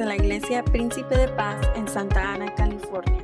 [0.00, 3.22] de la Iglesia Príncipe de Paz en Santa Ana, California.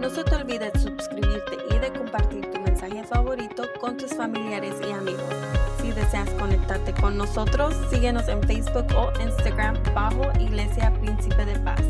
[0.00, 4.74] No se te olvide de suscribirte y de compartir tu mensaje favorito con tus familiares
[4.88, 5.34] y amigos.
[5.82, 11.82] Si deseas conectarte con nosotros, síguenos en Facebook o Instagram bajo Iglesia Príncipe de Paz.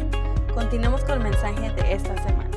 [0.53, 2.54] Continuemos con el mensaje de esta semana.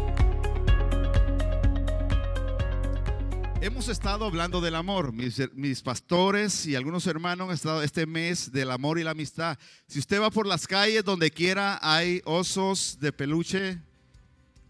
[3.68, 5.12] Hemos estado hablando del amor.
[5.12, 9.60] Mis, mis, pastores y algunos hermanos han estado este mes del amor y la amistad.
[9.88, 13.78] Si usted va por las calles, donde quiera hay osos de peluche.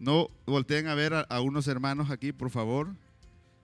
[0.00, 2.88] No volteen a ver a, unos hermanos aquí, por favor.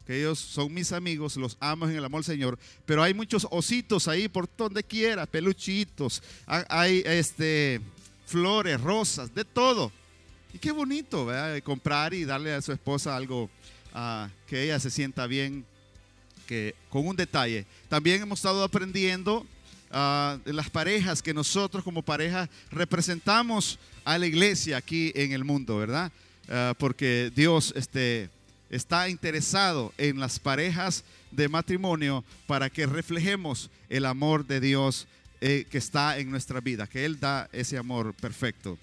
[0.06, 2.56] Que ellos son mis amigos, los amo en el amor Señor.
[2.86, 6.22] Pero hay muchos ositos ahí por donde quiera, peluchitos.
[6.46, 7.80] Hay este,
[8.24, 9.90] flores, rosas, de todo.
[10.52, 11.26] Y qué bonito.
[11.64, 13.50] Comprar y darle a su esposa algo
[14.46, 15.64] que ella se sienta bien
[16.46, 17.66] que, con un detalle.
[17.88, 19.46] También hemos estado aprendiendo
[20.44, 25.76] de las parejas que nosotros como pareja representamos a la iglesia aquí en el mundo,
[25.76, 26.10] ¿verdad?
[26.46, 28.28] Uh, porque Dios este,
[28.68, 35.06] está interesado en las parejas de matrimonio para que reflejemos el amor de Dios
[35.40, 38.78] eh, que está en nuestra vida, que Él da ese amor perfecto.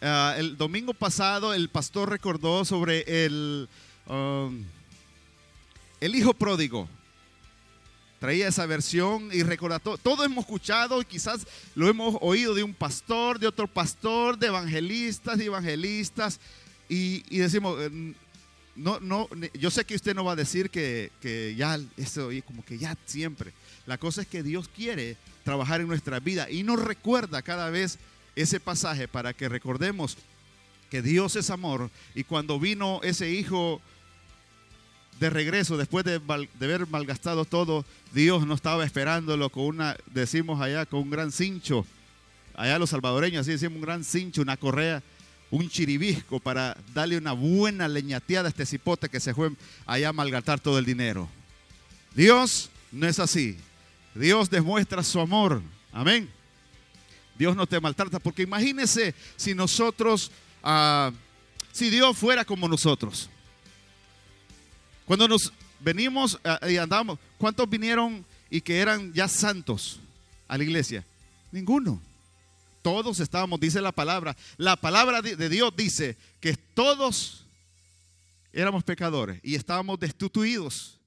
[0.00, 3.68] Uh, el domingo pasado el pastor recordó sobre el,
[4.06, 4.64] um,
[6.00, 6.88] el hijo pródigo.
[8.18, 12.62] Traía esa versión y recordó, todo, todo hemos escuchado y quizás lo hemos oído de
[12.62, 16.40] un pastor, de otro pastor, de evangelistas, de evangelistas.
[16.88, 17.78] Y, y decimos,
[18.76, 22.64] no, no, yo sé que usted no va a decir que, que ya, eso, como
[22.64, 23.52] que ya siempre.
[23.86, 27.98] La cosa es que Dios quiere trabajar en nuestra vida y nos recuerda cada vez
[28.34, 30.16] ese pasaje para que recordemos
[30.90, 33.80] que Dios es amor y cuando vino ese hijo
[35.18, 36.20] de regreso después de,
[36.60, 41.86] haber malgastado todo, Dios no estaba esperándolo con una, decimos allá, con un gran cincho.
[42.54, 45.02] Allá los salvadoreños así decimos un gran cincho, una correa,
[45.50, 49.52] un chiribisco para darle una buena leñateada a este cipote que se fue
[49.86, 51.28] allá a malgastar todo el dinero.
[52.14, 53.58] Dios no es así.
[54.14, 55.62] Dios demuestra su amor.
[55.92, 56.30] Amén.
[57.38, 60.30] Dios no te maltrata, porque imagínese si nosotros,
[60.64, 61.12] uh,
[61.72, 63.28] si Dios fuera como nosotros.
[65.06, 70.00] Cuando nos venimos uh, y andamos, ¿cuántos vinieron y que eran ya santos
[70.46, 71.06] a la iglesia?
[71.50, 72.02] Ninguno.
[72.82, 74.36] Todos estábamos, dice la palabra.
[74.58, 77.46] La palabra de Dios dice que todos
[78.52, 80.98] éramos pecadores y estábamos destituidos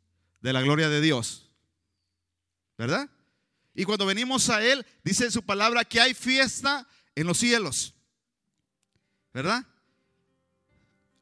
[0.41, 1.45] de la gloria de Dios.
[2.77, 3.09] ¿Verdad?
[3.75, 7.93] Y cuando venimos a Él, dice en su palabra que hay fiesta en los cielos.
[9.33, 9.65] ¿Verdad?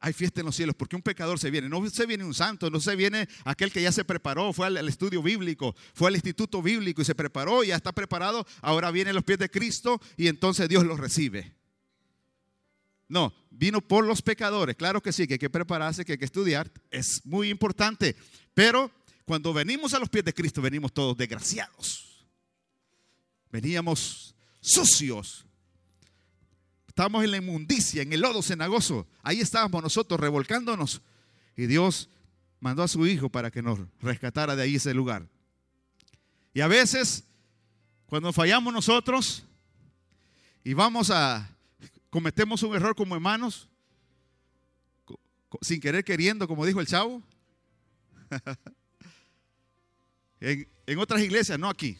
[0.00, 1.68] Hay fiesta en los cielos porque un pecador se viene.
[1.68, 4.88] No se viene un santo, no se viene aquel que ya se preparó, fue al,
[4.88, 8.46] estudio bíblico, fue al instituto bíblico y se preparó, y ya está preparado.
[8.60, 11.54] Ahora viene a los pies de Cristo y entonces Dios lo recibe.
[13.08, 14.76] No, vino por los pecadores.
[14.76, 16.70] Claro que sí, que hay que prepararse, que hay que estudiar.
[16.90, 18.14] Es muy importante.
[18.54, 18.92] Pero
[19.24, 22.28] cuando venimos a los pies de Cristo, venimos todos desgraciados.
[23.50, 25.47] Veníamos sucios.
[26.98, 29.06] Estábamos en la inmundicia, en el lodo cenagoso.
[29.22, 31.00] Ahí estábamos nosotros revolcándonos.
[31.56, 32.10] Y Dios
[32.58, 35.28] mandó a su Hijo para que nos rescatara de ahí ese lugar.
[36.52, 37.22] Y a veces,
[38.06, 39.44] cuando fallamos nosotros
[40.64, 41.48] y vamos a,
[42.10, 43.68] cometemos un error como hermanos,
[45.60, 47.22] sin querer queriendo, como dijo el chavo.
[50.40, 51.96] en, en otras iglesias, no aquí,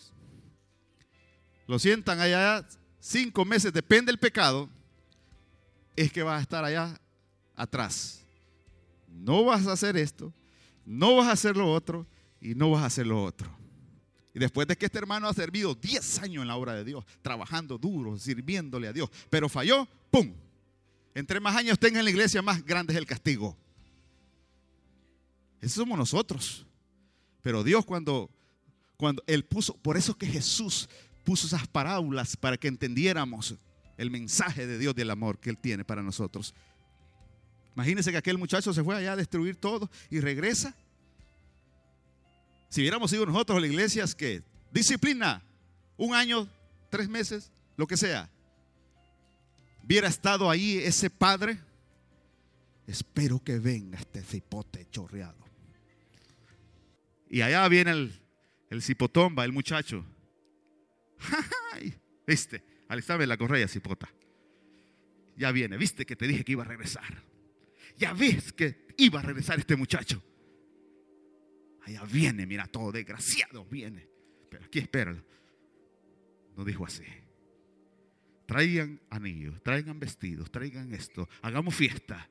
[1.69, 2.67] lo sientan allá
[2.99, 4.69] cinco meses, depende del pecado,
[6.03, 7.01] es que vas a estar allá
[7.57, 8.23] atrás.
[9.09, 10.33] No vas a hacer esto,
[10.87, 12.07] no vas a hacer lo otro
[12.41, 13.51] y no vas a hacer lo otro.
[14.33, 17.05] Y después de que este hermano ha servido 10 años en la obra de Dios,
[17.23, 20.33] trabajando duro, sirviéndole a Dios, pero falló, ¡pum!
[21.15, 23.57] Entre más años tenga en la iglesia, más grande es el castigo.
[25.61, 26.65] Eso somos nosotros.
[27.43, 28.31] Pero Dios cuando,
[28.97, 30.89] cuando Él puso, por eso que Jesús
[31.25, 33.57] puso esas parábolas para que entendiéramos
[33.99, 36.55] el mensaje de Dios del amor que Él tiene para nosotros.
[37.75, 40.75] Imagínense que aquel muchacho se fue allá a destruir todo y regresa.
[42.71, 45.43] Si hubiéramos ido nosotros a las iglesias que disciplina,
[45.97, 46.49] un año,
[46.91, 48.31] tres meses, lo que sea,
[49.85, 51.59] hubiera estado ahí ese padre,
[52.87, 55.39] espero que venga este cipote chorreado.
[57.29, 58.21] Y allá viene el,
[58.71, 60.05] el cipotomba, el muchacho.
[62.27, 62.78] ¿Viste?
[62.89, 64.09] Alistame la correa, cipota.
[65.37, 67.23] Ya viene, ¿viste que te dije que iba a regresar?
[67.97, 70.23] Ya ves que iba a regresar este muchacho.
[71.83, 74.09] Allá viene, mira, todo desgraciado viene.
[74.51, 75.23] Pero aquí espéralo.
[76.57, 77.05] No dijo así.
[78.47, 82.29] traigan anillos, traigan vestidos, traigan esto, hagamos fiesta.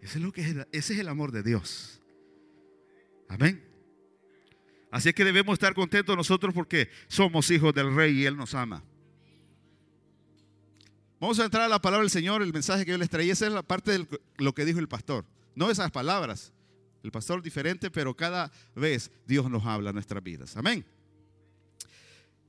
[0.00, 2.00] Ese es, lo que es, ese es el amor de Dios.
[3.28, 3.64] Amén.
[4.90, 8.54] Así es que debemos estar contentos nosotros porque somos hijos del rey y Él nos
[8.54, 8.84] ama.
[11.22, 13.32] Vamos a entrar a la palabra del Señor, el mensaje que yo les traía.
[13.32, 14.08] Esa es la parte de
[14.38, 15.24] lo que dijo el pastor.
[15.54, 16.52] No esas palabras.
[17.04, 20.56] El pastor diferente, pero cada vez Dios nos habla en nuestras vidas.
[20.56, 20.84] Amén.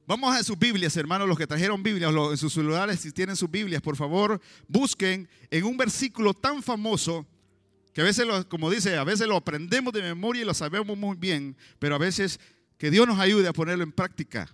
[0.08, 3.52] Vamos a sus Biblias, hermanos, los que trajeron Biblias en sus celulares, si tienen sus
[3.52, 7.28] Biblias, por favor, busquen en un versículo tan famoso
[7.94, 11.16] que a veces, como dice, a veces lo aprendemos de memoria y lo sabemos muy
[11.16, 12.40] bien, pero a veces
[12.80, 14.50] que Dios nos ayude a ponerlo en práctica.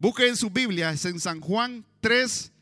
[0.00, 2.52] Busquen su Biblia, es en San Juan 3,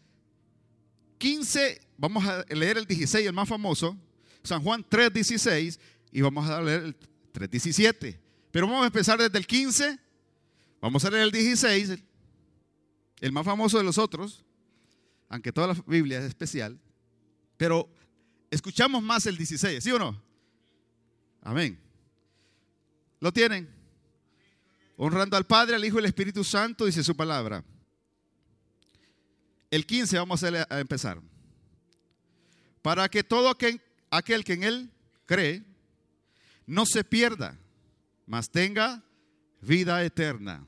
[1.18, 3.96] 15, vamos a leer el 16, el más famoso,
[4.42, 5.80] San Juan 3, 16,
[6.12, 6.96] y vamos a leer el
[7.32, 8.20] 3, 17.
[8.50, 9.98] Pero vamos a empezar desde el 15,
[10.80, 11.98] vamos a leer el 16,
[13.20, 14.44] el más famoso de los otros,
[15.28, 16.78] aunque toda la Biblia es especial,
[17.56, 17.88] pero
[18.50, 20.20] escuchamos más el 16, ¿sí o no?
[21.42, 21.78] Amén.
[23.20, 23.68] ¿Lo tienen?
[24.96, 27.64] Honrando al Padre, al Hijo y al Espíritu Santo, dice su palabra.
[29.70, 31.20] El 15 vamos a, empezar.
[32.82, 33.80] Para que todo aquel,
[34.10, 34.90] aquel que en Él
[35.26, 35.64] cree
[36.66, 37.58] no se pierda,
[38.26, 39.02] mas tenga
[39.60, 40.66] vida eterna.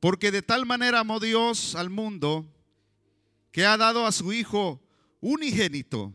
[0.00, 2.46] Porque de tal manera amó Dios al mundo
[3.52, 4.80] que ha dado a su Hijo
[5.20, 6.14] unigénito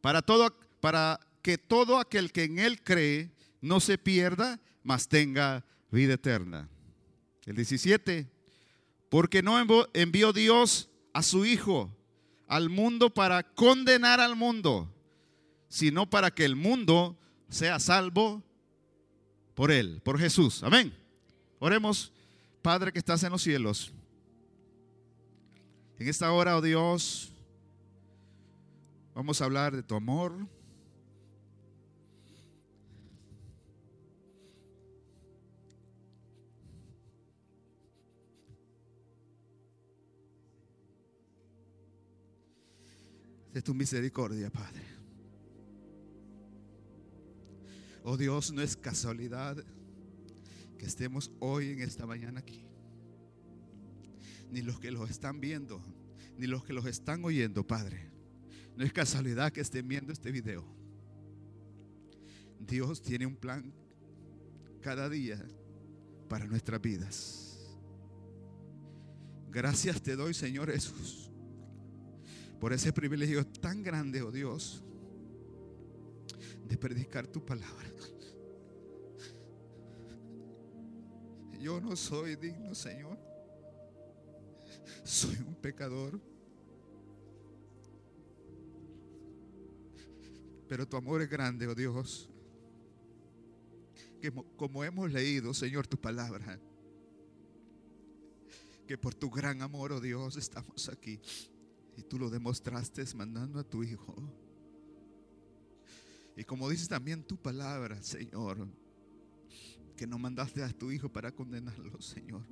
[0.00, 3.30] para, todo, para que todo aquel que en Él cree
[3.60, 6.68] no se pierda, mas tenga vida eterna.
[7.46, 8.30] El 17,
[9.10, 9.58] porque no
[9.92, 11.94] envió Dios a su Hijo
[12.46, 14.90] al mundo para condenar al mundo,
[15.68, 17.18] sino para que el mundo
[17.50, 18.42] sea salvo
[19.54, 20.62] por Él, por Jesús.
[20.62, 20.96] Amén.
[21.58, 22.10] Oremos,
[22.62, 23.92] Padre que estás en los cielos.
[25.98, 27.30] En esta hora, oh Dios,
[29.14, 30.32] Vamos a hablar de tu amor.
[43.52, 44.82] De tu misericordia, Padre.
[48.04, 49.62] Oh Dios, no es casualidad
[50.78, 52.64] que estemos hoy en esta mañana aquí.
[54.50, 55.82] Ni los que los están viendo,
[56.38, 58.10] ni los que los están oyendo, Padre.
[58.76, 60.64] No es casualidad que estén viendo este video.
[62.58, 63.72] Dios tiene un plan
[64.80, 65.44] cada día
[66.28, 67.76] para nuestras vidas.
[69.50, 71.29] Gracias te doy, Señor Jesús,
[72.60, 74.84] por ese privilegio tan grande, oh Dios,
[76.68, 77.88] de predicar tu palabra.
[81.58, 83.18] Yo no soy digno, Señor.
[85.04, 86.20] Soy un pecador.
[90.68, 92.30] Pero tu amor es grande, oh Dios.
[94.20, 96.60] Que como hemos leído, Señor, tu palabra.
[98.86, 101.20] Que por tu gran amor, oh Dios, estamos aquí.
[102.00, 104.16] Y tú lo demostraste mandando a tu Hijo.
[106.34, 108.66] Y como dices también tu palabra, Señor,
[109.94, 112.46] que no mandaste a tu Hijo para condenarlo, Señor,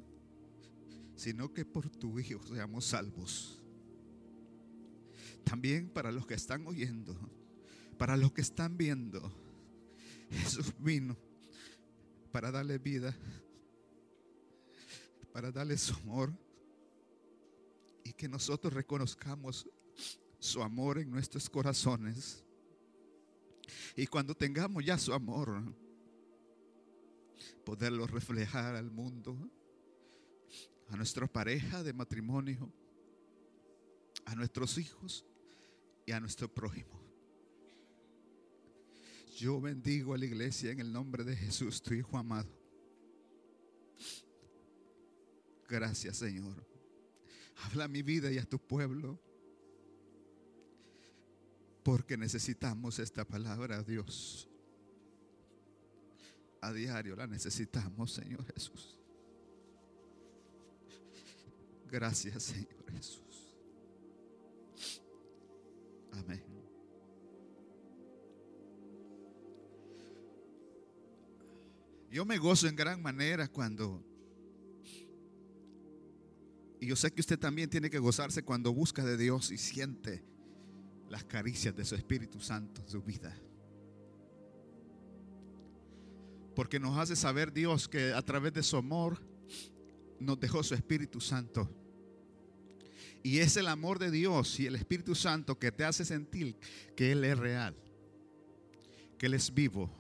[1.17, 3.65] sino que por tu Hijo seamos salvos.
[5.45, 7.19] También para los que están oyendo
[7.99, 9.21] para los que están viendo,
[10.31, 11.17] Jesús vino
[12.31, 13.15] para darle vida,
[15.33, 16.33] para darle su amor
[18.09, 19.69] y que nosotros reconozcamos
[20.39, 22.43] su amor en nuestros corazones.
[23.97, 25.63] Y cuando tengamos ya su amor,
[27.65, 29.37] poderlo reflejar al mundo,
[30.89, 32.73] a nuestra pareja de matrimonio,
[34.25, 35.27] a nuestros hijos
[36.07, 36.99] y a nuestro prójimo.
[39.37, 42.49] Yo bendigo a la iglesia en el nombre de Jesús, tu Hijo amado.
[45.69, 46.68] Gracias, Señor.
[47.65, 49.19] Habla a mi vida y a tu pueblo.
[51.83, 54.49] Porque necesitamos esta palabra, Dios.
[56.61, 58.99] A diario la necesitamos, Señor Jesús.
[61.91, 63.57] Gracias, Señor Jesús.
[66.13, 66.43] Amén.
[72.11, 74.03] Yo me gozo en gran manera cuando,
[76.81, 80.23] y yo sé que usted también tiene que gozarse cuando busca de Dios y siente
[81.09, 83.37] las caricias de su Espíritu Santo en su vida.
[86.55, 89.21] Porque nos hace saber Dios que a través de su amor
[90.21, 91.69] nos dejó su Espíritu Santo.
[93.23, 96.57] Y es el amor de Dios y el Espíritu Santo que te hace sentir
[96.97, 97.77] que Él es real,
[99.19, 99.91] que Él es vivo.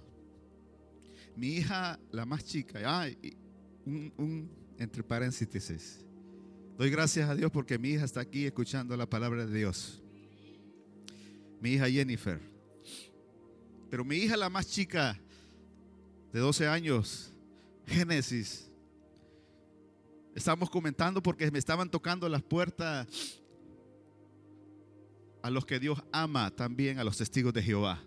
[1.37, 3.37] Mi hija, la más chica, ay,
[3.85, 6.04] un, un entre paréntesis,
[6.78, 10.00] doy gracias a Dios porque mi hija está aquí escuchando la palabra de Dios.
[11.61, 12.40] Mi hija Jennifer.
[13.90, 15.20] Pero mi hija, la más chica,
[16.32, 17.32] de 12 años,
[17.87, 18.68] Génesis,
[20.38, 23.08] Estábamos comentando porque me estaban tocando las puertas
[25.42, 28.00] a los que Dios ama también, a los testigos de Jehová.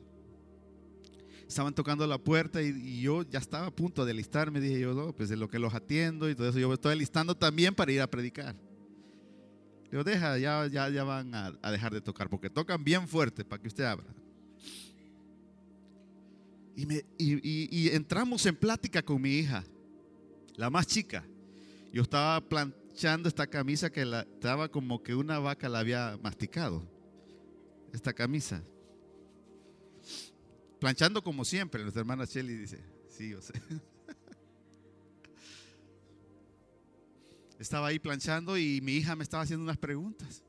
[1.52, 4.62] Estaban tocando la puerta y, yo ya estaba a punto de listarme.
[4.62, 6.98] Dije yo, no, pues de lo que los atiendo y todo eso, yo me estoy
[6.98, 8.56] listando también para ir a predicar.
[9.92, 13.62] Digo, deja, ya, ya, ya van a, dejar de tocar porque tocan bien fuerte para
[13.62, 14.08] que usted abra.
[16.78, 19.66] Y, me, y entramos en plática con mi hija,
[20.56, 21.26] la más chica.
[21.92, 26.82] Yo estaba planchando esta camisa que la, estaba como que una vaca la había masticado.
[27.92, 28.64] Esta camisa.
[30.82, 31.84] Planchando como siempre.
[31.84, 33.54] Nuestra hermana Shelly dice, sí, yo sé.
[37.60, 40.44] Estaba ahí planchando y mi hija me estaba haciendo unas preguntas.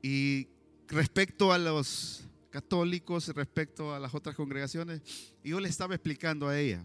[0.00, 0.48] Y
[0.88, 5.02] respecto a los católicos, respecto a las otras congregaciones,
[5.44, 6.82] yo le estaba explicando a ella.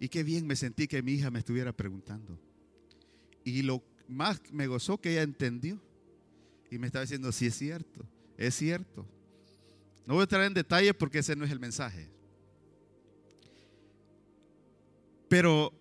[0.00, 2.40] Y qué bien me sentí que mi hija me estuviera preguntando.
[3.44, 5.78] Y lo más me gozó que ella entendió.
[6.70, 9.06] Y me estaba diciendo, sí es cierto, es cierto.
[10.06, 12.08] No voy a entrar en detalles porque ese no es el mensaje.
[15.28, 15.72] Pero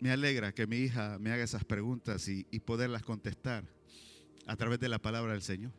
[0.00, 3.64] me alegra que mi hija me haga esas preguntas y, poderlas contestar
[4.46, 5.72] a través de la palabra del Señor.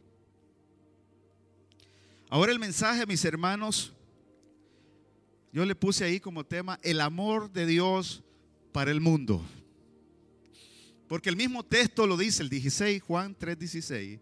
[2.29, 3.93] Ahora el mensaje, mis hermanos,
[5.51, 8.23] yo le puse ahí como tema el amor de Dios
[8.71, 9.41] para el mundo.
[11.07, 14.19] Porque el mismo texto lo dice, el 16, Juan 3, 16.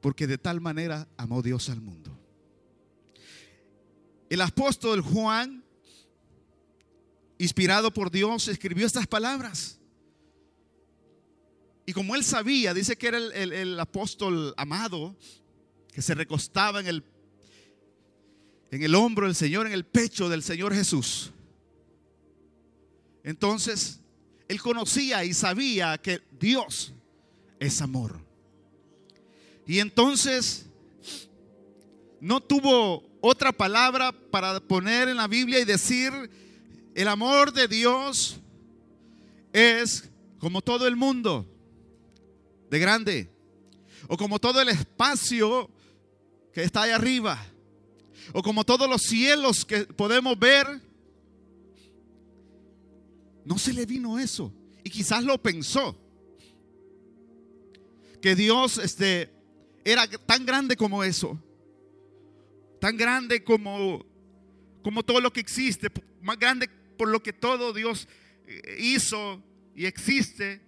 [0.00, 2.16] Porque de tal manera amó Dios al mundo.
[4.30, 5.64] El apóstol Juan,
[7.38, 9.80] inspirado por Dios, escribió estas palabras.
[11.86, 15.16] Y como él sabía, dice que era el, el apóstol amado,
[15.92, 17.04] que se recostaba en el
[18.70, 21.32] en el hombro del Señor, en el pecho del Señor Jesús.
[23.22, 24.00] Entonces,
[24.46, 26.92] él conocía y sabía que Dios
[27.60, 28.27] es amor.
[29.68, 30.66] Y entonces,
[32.20, 36.10] no tuvo otra palabra para poner en la Biblia y decir,
[36.96, 38.40] el amor de Dios
[39.52, 40.08] es
[40.40, 41.46] como todo el mundo,
[42.68, 43.30] de grande,
[44.08, 45.70] o como todo el espacio
[46.52, 47.38] que está ahí arriba
[48.32, 50.66] o como todos los cielos que podemos ver.
[53.44, 54.52] No se le vino eso.
[54.84, 55.96] Y quizás lo pensó.
[58.20, 59.30] Que Dios este,
[59.84, 61.42] era tan grande como eso.
[62.80, 64.04] Tan grande como,
[64.82, 65.90] como todo lo que existe.
[66.20, 68.08] Más grande por lo que todo Dios
[68.46, 69.42] eh, hizo
[69.74, 70.60] y existe.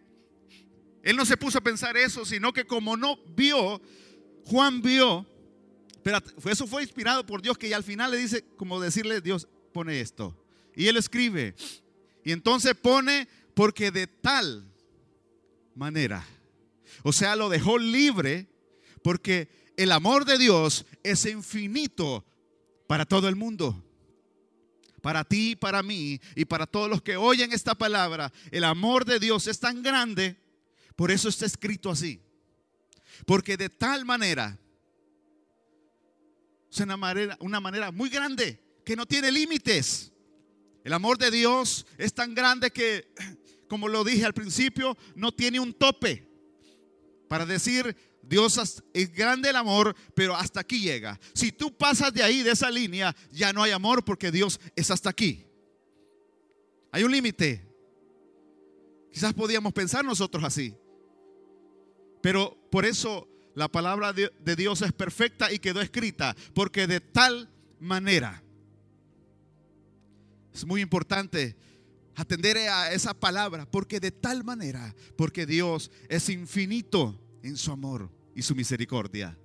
[1.03, 3.81] Él no se puso a pensar eso, sino que como no vio,
[4.45, 5.27] Juan vio
[6.03, 6.19] pero
[6.51, 10.01] eso fue inspirado por Dios que ya al final le dice, como decirle, Dios pone
[10.01, 10.37] esto.
[10.75, 11.55] Y él escribe.
[12.25, 14.73] Y entonces pone, porque de tal
[15.75, 16.27] manera.
[17.03, 18.49] O sea, lo dejó libre
[19.03, 22.25] porque el amor de Dios es infinito
[22.87, 23.85] para todo el mundo.
[25.01, 28.33] Para ti, para mí y para todos los que oyen esta palabra.
[28.51, 30.37] El amor de Dios es tan grande.
[30.97, 32.21] Por eso está escrito así.
[33.25, 34.59] Porque de tal manera
[36.71, 40.13] es una manera, una manera muy grande que no tiene límites.
[40.85, 43.13] El amor de Dios es tan grande que,
[43.69, 46.29] como lo dije al principio, no tiene un tope.
[47.29, 51.19] Para decir, Dios es grande el amor, pero hasta aquí llega.
[51.35, 54.91] Si tú pasas de ahí, de esa línea, ya no hay amor porque Dios es
[54.91, 55.47] hasta aquí.
[56.93, 57.67] Hay un límite.
[59.13, 60.75] Quizás podíamos pensar nosotros así.
[62.23, 67.51] Pero por eso la palabra de Dios es perfecta y quedó escrita, porque de tal
[67.81, 68.43] manera,
[70.55, 71.57] es muy importante
[72.15, 78.11] atender a esa palabra, porque de tal manera, porque Dios es infinito en su amor
[78.35, 79.37] y su misericordia.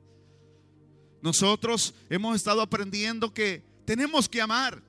[1.22, 4.82] Nosotros hemos estado aprendiendo que tenemos que amar.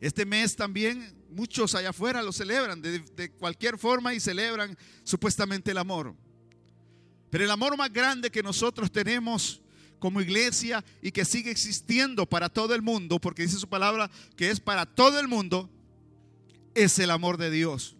[0.00, 5.70] Este mes también muchos allá afuera lo celebran de, de cualquier forma y celebran supuestamente
[5.70, 6.14] el amor.
[7.30, 9.60] Pero el amor más grande que nosotros tenemos
[9.98, 14.50] como iglesia y que sigue existiendo para todo el mundo, porque dice su palabra que
[14.50, 15.68] es para todo el mundo,
[16.74, 17.97] es el amor de Dios.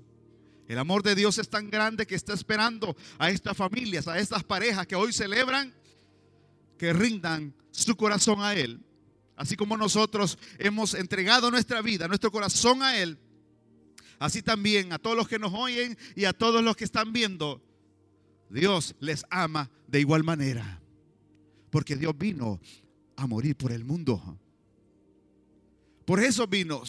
[0.69, 4.45] El amor de Dios es tan grande que está esperando a estas familias, a estas
[4.45, 5.75] parejas que hoy celebran,
[6.77, 8.79] que rindan su corazón a Él.
[9.35, 13.19] Así como nosotros hemos entregado nuestra vida, nuestro corazón a Él,
[14.19, 17.63] así también a todos los que nos oyen y a todos los que están viendo,
[18.51, 20.83] Dios les ama de igual manera.
[21.71, 22.61] Porque Dios vino
[23.17, 24.39] a morir por el mundo.
[26.05, 26.83] Por eso vino.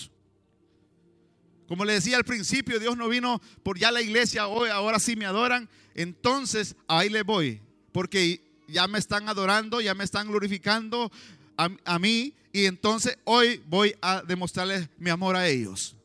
[1.69, 5.15] Como le decía al principio, Dios no vino por ya la iglesia, hoy ahora sí
[5.15, 5.69] me adoran.
[5.93, 7.61] Entonces ahí le voy.
[7.91, 11.11] Porque ya me están adorando, ya me están glorificando
[11.57, 12.33] a, a mí.
[12.51, 15.95] Y entonces hoy voy a demostrarles mi amor a ellos.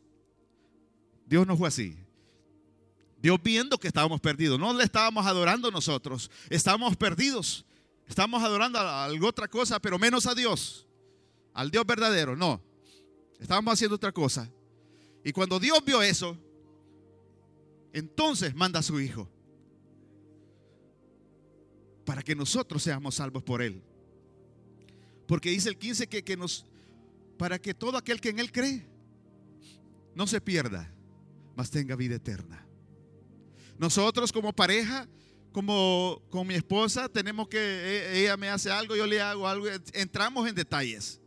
[1.27, 1.97] Dios no fue así.
[3.23, 7.65] Dios viendo que estábamos perdidos, no le estábamos adorando nosotros, estábamos perdidos,
[8.07, 10.87] estamos adorando a algo otra cosa, pero menos a Dios,
[11.55, 12.61] al Dios verdadero, no,
[13.41, 14.51] estábamos haciendo otra cosa.
[15.25, 16.37] Y cuando Dios vio eso,
[17.93, 19.29] entonces manda a su Hijo
[22.05, 23.83] para que nosotros seamos salvos por Él.
[25.27, 26.67] Porque dice el 15 que, que nos,
[27.39, 28.87] para que todo aquel que en Él cree
[30.15, 30.93] no se pierda,
[31.57, 32.67] mas tenga vida eterna.
[33.79, 35.09] Nosotros como pareja,
[35.53, 39.67] como con mi esposa, tenemos que, e, ella me hace algo, yo le hago algo,
[39.95, 41.21] entramos en detalles.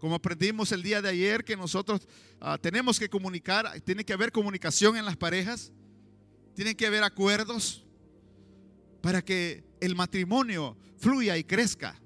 [0.00, 2.08] Como aprendimos el día de ayer, que nosotros
[2.40, 5.72] uh, tenemos que comunicar, tiene que haber comunicación en las parejas,
[6.54, 7.84] tienen que haber acuerdos
[9.02, 12.00] para que el matrimonio fluya y crezca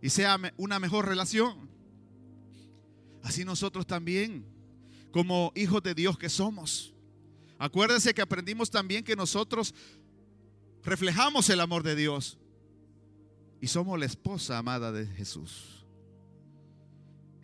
[0.00, 1.68] y sea una mejor relación.
[3.22, 4.44] Así nosotros también,
[5.10, 6.94] como hijos de Dios que somos,
[7.58, 9.74] Acuérdense que aprendimos también que nosotros
[10.82, 12.38] reflejamos el amor de Dios
[13.60, 15.73] y somos la esposa amada de Jesús.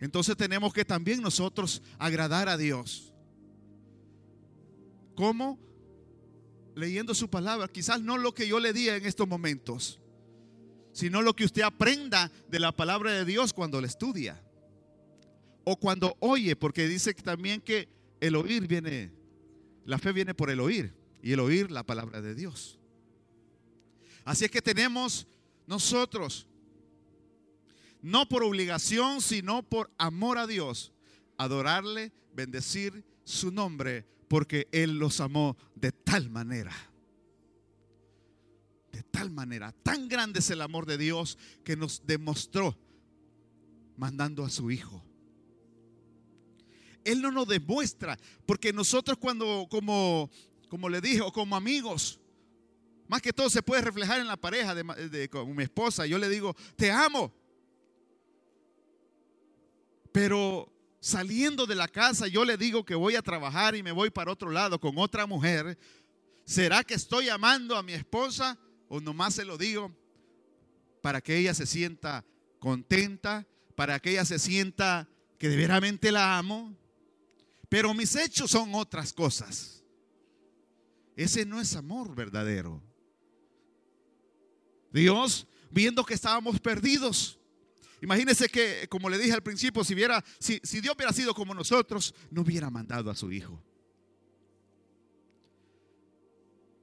[0.01, 3.13] Entonces tenemos que también nosotros agradar a Dios.
[5.15, 5.57] ¿Cómo?
[6.75, 7.69] Leyendo su palabra.
[7.69, 10.01] Quizás no lo que yo le diga en estos momentos,
[10.91, 14.43] sino lo que usted aprenda de la palabra de Dios cuando la estudia.
[15.63, 17.87] O cuando oye, porque dice también que
[18.19, 19.13] el oír viene
[19.85, 22.79] la fe viene por el oír y el oír la palabra de Dios.
[24.23, 25.27] Así es que tenemos
[25.65, 26.47] nosotros,
[28.01, 30.93] no por obligación, sino por amor a Dios,
[31.37, 36.73] adorarle, bendecir su nombre, porque Él los amó de tal manera.
[38.91, 42.77] De tal manera, tan grande es el amor de Dios que nos demostró
[43.95, 45.03] mandando a su Hijo
[47.03, 50.29] él no nos demuestra, porque nosotros cuando, como,
[50.69, 52.19] como le dije, o como amigos,
[53.07, 56.05] más que todo se puede reflejar en la pareja de, mi esposa.
[56.05, 57.33] Yo le digo, te amo.
[60.11, 64.09] Pero saliendo de la casa, yo le digo que voy a trabajar y me voy
[64.09, 65.77] para otro lado con otra mujer.
[66.45, 69.91] ¿Será que estoy amando a mi esposa o nomás se lo digo
[71.01, 72.25] para que ella se sienta
[72.59, 76.75] contenta, para que ella se sienta que de veramente la amo?
[77.69, 79.83] Pero mis hechos son otras cosas.
[81.15, 82.81] Ese no es amor verdadero.
[84.91, 87.39] Dios, viendo que estábamos perdidos,
[88.01, 89.95] imagínense que, como le dije al principio, si,
[90.39, 93.63] si, si Dios hubiera sido como nosotros, no hubiera mandado a su Hijo.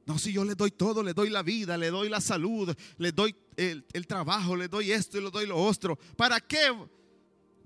[0.07, 3.13] No, si yo le doy todo, le doy la vida, le doy la salud, le
[3.13, 5.97] doy el, el trabajo, le doy esto y le doy lo otro.
[6.17, 6.71] ¿Para qué?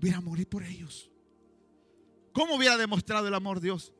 [0.01, 1.09] Voy a morir por ellos.
[2.33, 3.93] ¿Cómo hubiera demostrado el amor Dios?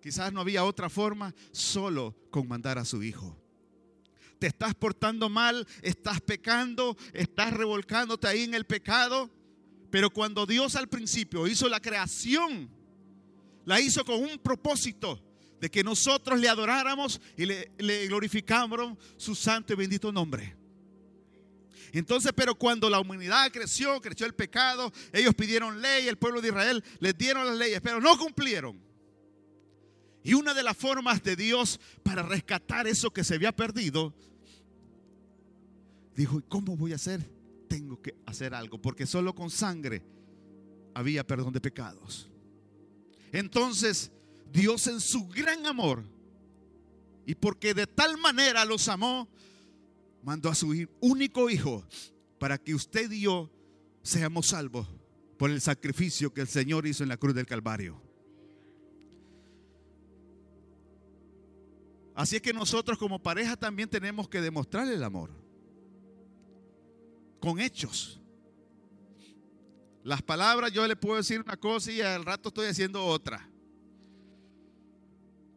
[0.00, 3.41] Quizás no había otra forma, solo con mandar a su hijo.
[4.42, 9.30] Te estás portando mal, estás pecando, estás revolcándote ahí en el pecado.
[9.88, 12.68] Pero cuando Dios al principio hizo la creación,
[13.64, 15.22] la hizo con un propósito
[15.60, 20.56] de que nosotros le adoráramos y le, le glorificáramos su santo y bendito nombre.
[21.92, 26.48] Entonces, pero cuando la humanidad creció, creció el pecado, ellos pidieron ley, el pueblo de
[26.48, 28.82] Israel les dieron las leyes, pero no cumplieron.
[30.24, 34.12] Y una de las formas de Dios para rescatar eso que se había perdido,
[36.14, 37.28] dijo, ¿y cómo voy a hacer?
[37.68, 40.02] Tengo que hacer algo, porque solo con sangre
[40.94, 42.30] había perdón de pecados.
[43.32, 44.10] Entonces,
[44.52, 46.04] Dios en su gran amor,
[47.24, 49.28] y porque de tal manera los amó,
[50.22, 51.84] mandó a su único hijo
[52.38, 53.50] para que usted y yo
[54.02, 54.88] seamos salvos
[55.38, 58.00] por el sacrificio que el Señor hizo en la cruz del Calvario.
[62.14, 65.41] Así es que nosotros como pareja también tenemos que demostrar el amor
[67.42, 68.20] con hechos.
[70.04, 73.48] Las palabras yo le puedo decir una cosa y al rato estoy haciendo otra.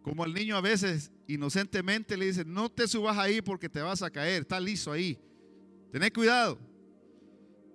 [0.02, 4.02] Como al niño a veces inocentemente le dice, no te subas ahí porque te vas
[4.02, 5.20] a caer, está liso ahí.
[5.92, 6.60] Tened cuidado.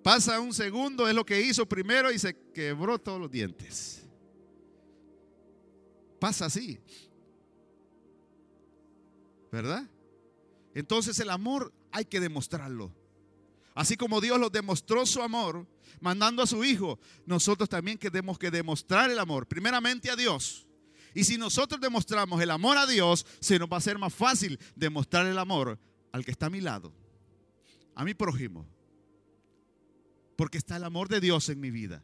[0.03, 4.05] Pasa un segundo, es lo que hizo primero y se quebró todos los dientes.
[6.19, 6.79] Pasa así.
[9.51, 9.89] ¿Verdad?
[10.73, 12.93] Entonces el amor hay que demostrarlo.
[13.73, 15.67] Así como Dios lo demostró su amor
[15.99, 20.67] mandando a su Hijo, nosotros también tenemos que demostrar el amor, primeramente a Dios.
[21.13, 24.59] Y si nosotros demostramos el amor a Dios, se nos va a hacer más fácil
[24.75, 25.79] demostrar el amor
[26.11, 26.93] al que está a mi lado,
[27.95, 28.65] a mi prójimo,
[30.35, 32.03] porque está el amor de Dios en mi vida.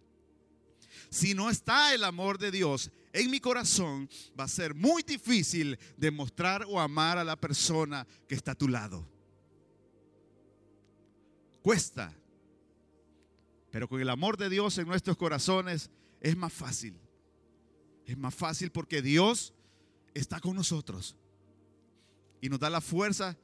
[1.09, 5.77] Si no está el amor de Dios en mi corazón, va a ser muy difícil
[5.95, 9.16] demostrar o amar a la persona que está a tu lado.
[11.67, 12.13] Cuesta,
[13.71, 16.97] pero con el amor de Dios en nuestros corazones es más fácil.
[18.05, 19.53] Es más fácil porque Dios
[20.13, 21.17] está con nosotros
[22.39, 23.35] y nos da la fuerza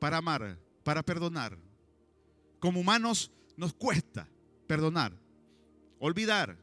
[0.00, 1.56] para amar, para perdonar.
[2.58, 4.28] Como humanos nos cuesta
[4.66, 5.12] perdonar,
[6.00, 6.58] olvidar.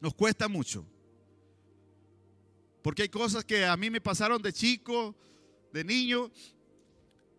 [0.00, 0.86] Nos cuesta mucho.
[2.80, 5.14] Porque hay cosas que a mí me pasaron de chico,
[5.70, 6.30] de niño,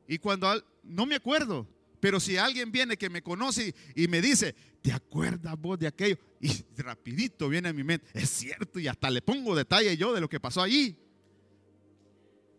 [0.08, 1.68] y cuando no me acuerdo,
[2.00, 6.18] pero si alguien viene que me conoce y me dice, ¿te acuerdas vos de aquello?
[6.40, 10.22] Y rapidito viene a mi mente, es cierto, y hasta le pongo detalle yo de
[10.22, 10.96] lo que pasó allí.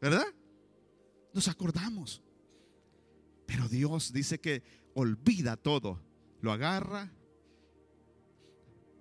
[0.01, 0.27] ¿Verdad?
[1.33, 2.23] Nos acordamos.
[3.47, 4.63] Pero Dios dice que
[4.95, 6.03] olvida todo,
[6.41, 7.13] lo agarra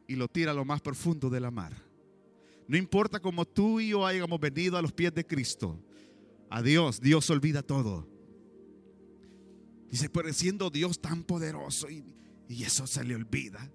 [0.08, 1.74] y lo tira a lo más profundo de la mar.
[2.68, 5.80] No importa cómo tú y yo hayamos venido a los pies de Cristo,
[6.50, 8.08] a Dios, Dios olvida todo.
[9.90, 12.04] Dice, pero siendo Dios tan poderoso y,
[12.48, 13.72] y eso se le olvida.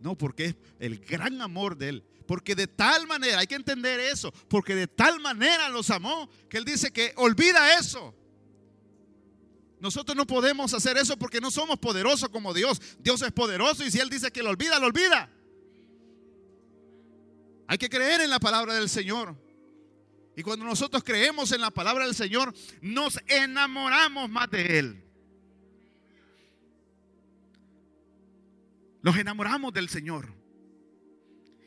[0.00, 2.04] No, porque es el gran amor de Él.
[2.26, 6.58] Porque de tal manera, hay que entender eso, porque de tal manera los amó, que
[6.58, 8.14] Él dice que olvida eso.
[9.80, 12.80] Nosotros no podemos hacer eso porque no somos poderosos como Dios.
[13.00, 15.28] Dios es poderoso y si Él dice que lo olvida, lo olvida.
[17.66, 19.36] Hay que creer en la palabra del Señor.
[20.36, 25.04] Y cuando nosotros creemos en la palabra del Señor, nos enamoramos más de Él.
[29.02, 30.32] Los enamoramos del Señor.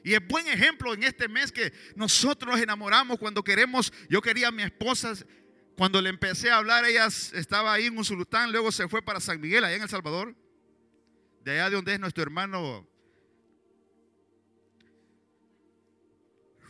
[0.03, 3.91] Y es buen ejemplo en este mes que nosotros nos enamoramos cuando queremos.
[4.09, 5.13] Yo quería a mi esposa,
[5.77, 9.41] cuando le empecé a hablar, ella estaba ahí en Usulután, luego se fue para San
[9.41, 10.35] Miguel, allá en El Salvador.
[11.43, 12.87] De allá de donde es nuestro hermano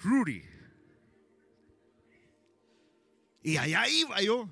[0.03, 0.43] Rudy.
[3.43, 4.49] Y allá iba yo.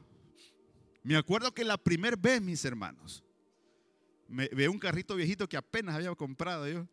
[1.03, 3.23] Me acuerdo que la primera vez, mis hermanos,
[4.33, 6.87] veo un carrito viejito que apenas había comprado yo.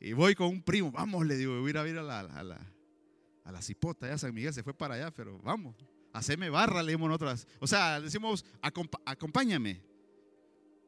[0.00, 2.20] Y voy con un primo, vamos, le digo, voy a ir a ver a la,
[2.20, 2.72] a la,
[3.44, 5.76] a la cipota, ya San Miguel se fue para allá, pero vamos,
[6.12, 7.46] haceme barra, le dimos nosotros.
[7.58, 9.82] O sea, decimos, acompáñame.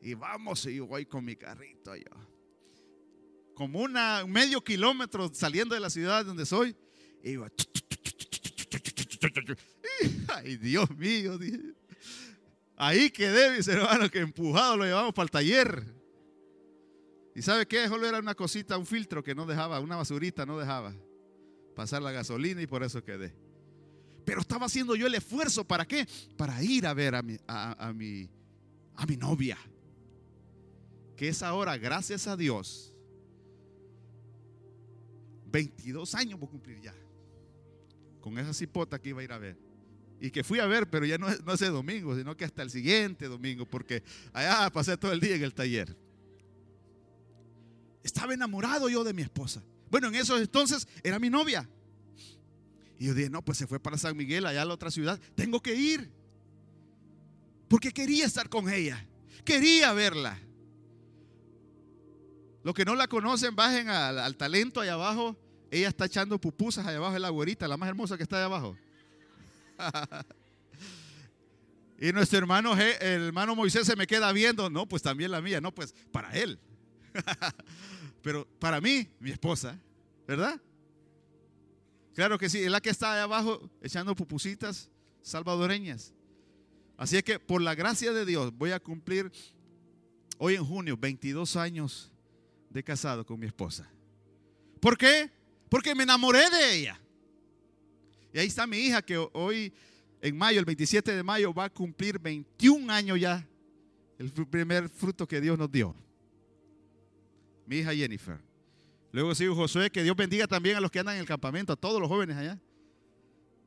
[0.01, 2.11] Y vamos, y voy con mi carrito yo.
[3.55, 6.75] Como una, medio kilómetro saliendo de la ciudad donde soy.
[7.23, 7.49] Y iba,
[10.29, 11.39] ay Dios mío,
[12.85, 15.85] Ahí quedé, mis hermanos, que empujado lo llevamos para el taller.
[17.33, 17.87] ¿Y sabe qué?
[17.87, 20.93] Solo era una cosita, un filtro que no dejaba, una basurita no dejaba
[21.77, 23.37] pasar la gasolina y por eso quedé.
[24.25, 26.09] Pero estaba haciendo yo el esfuerzo, ¿para qué?
[26.37, 28.29] Para ir a ver a mi, a, mi,
[28.97, 29.59] a mi novia.
[31.15, 32.93] Que es ahora, gracias a Dios,
[35.53, 36.95] 22 años voy a cumplir ya.
[38.21, 39.72] Con esa cipota que iba a ir a ver.
[40.23, 42.71] Y que fui a ver, pero ya no, no ese domingo, sino que hasta el
[42.71, 45.97] siguiente domingo, porque allá pasé todo el día en el taller.
[48.05, 49.65] Estaba enamorado yo de mi esposa.
[49.91, 51.69] Bueno, en esos entonces era mi novia.
[53.01, 55.21] Y yo dije, no, pues se fue para San Miguel, allá a la otra ciudad.
[55.35, 56.09] Tengo que ir.
[57.67, 59.05] Porque quería estar con ella.
[59.45, 60.39] Quería verla.
[62.63, 65.37] Los que no la conocen, bajen al, al talento allá abajo.
[65.69, 68.45] Ella está echando pupusas allá abajo, es la güerita, la más hermosa que está allá
[68.45, 68.77] abajo.
[71.99, 75.61] y nuestro hermano, el hermano Moisés se me queda viendo, no, pues también la mía,
[75.61, 76.59] no, pues para él.
[78.23, 79.79] Pero para mí, mi esposa,
[80.27, 80.61] ¿verdad?
[82.15, 84.91] Claro que sí, es la que está ahí abajo echando pupusitas
[85.23, 86.13] salvadoreñas.
[86.97, 89.33] Así es que por la gracia de Dios voy a cumplir
[90.39, 92.13] hoy en junio 22 años
[92.69, 93.91] de casado con mi esposa.
[94.81, 95.31] ¿Por qué?
[95.69, 97.01] Porque me enamoré de ella.
[98.33, 99.73] Y ahí está mi hija que hoy,
[100.21, 103.47] en mayo, el 27 de mayo, va a cumplir 21 años ya.
[104.19, 105.95] El primer fruto que Dios nos dio.
[107.67, 108.39] mi hija Jennifer.
[109.11, 111.77] Luego sigo Josué, que Dios bendiga también a los que andan en el campamento, a
[111.77, 112.59] todos los jóvenes allá.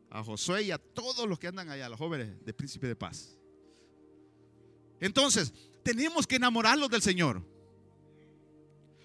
[0.09, 3.37] A Josué y a todos los que andan allá, los jóvenes de Príncipe de Paz.
[4.99, 7.43] Entonces, tenemos que enamorarlos del Señor.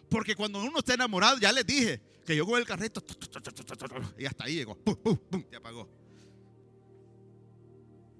[0.09, 3.03] Porque cuando uno está enamorado, ya les dije que yo con el carrito
[4.19, 5.89] y hasta ahí llegó, pum, pum, pum, y apagó.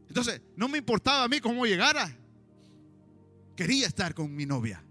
[0.09, 2.17] Entonces, no me importaba a mí cómo llegara.
[3.55, 4.83] Quería estar con mi novia.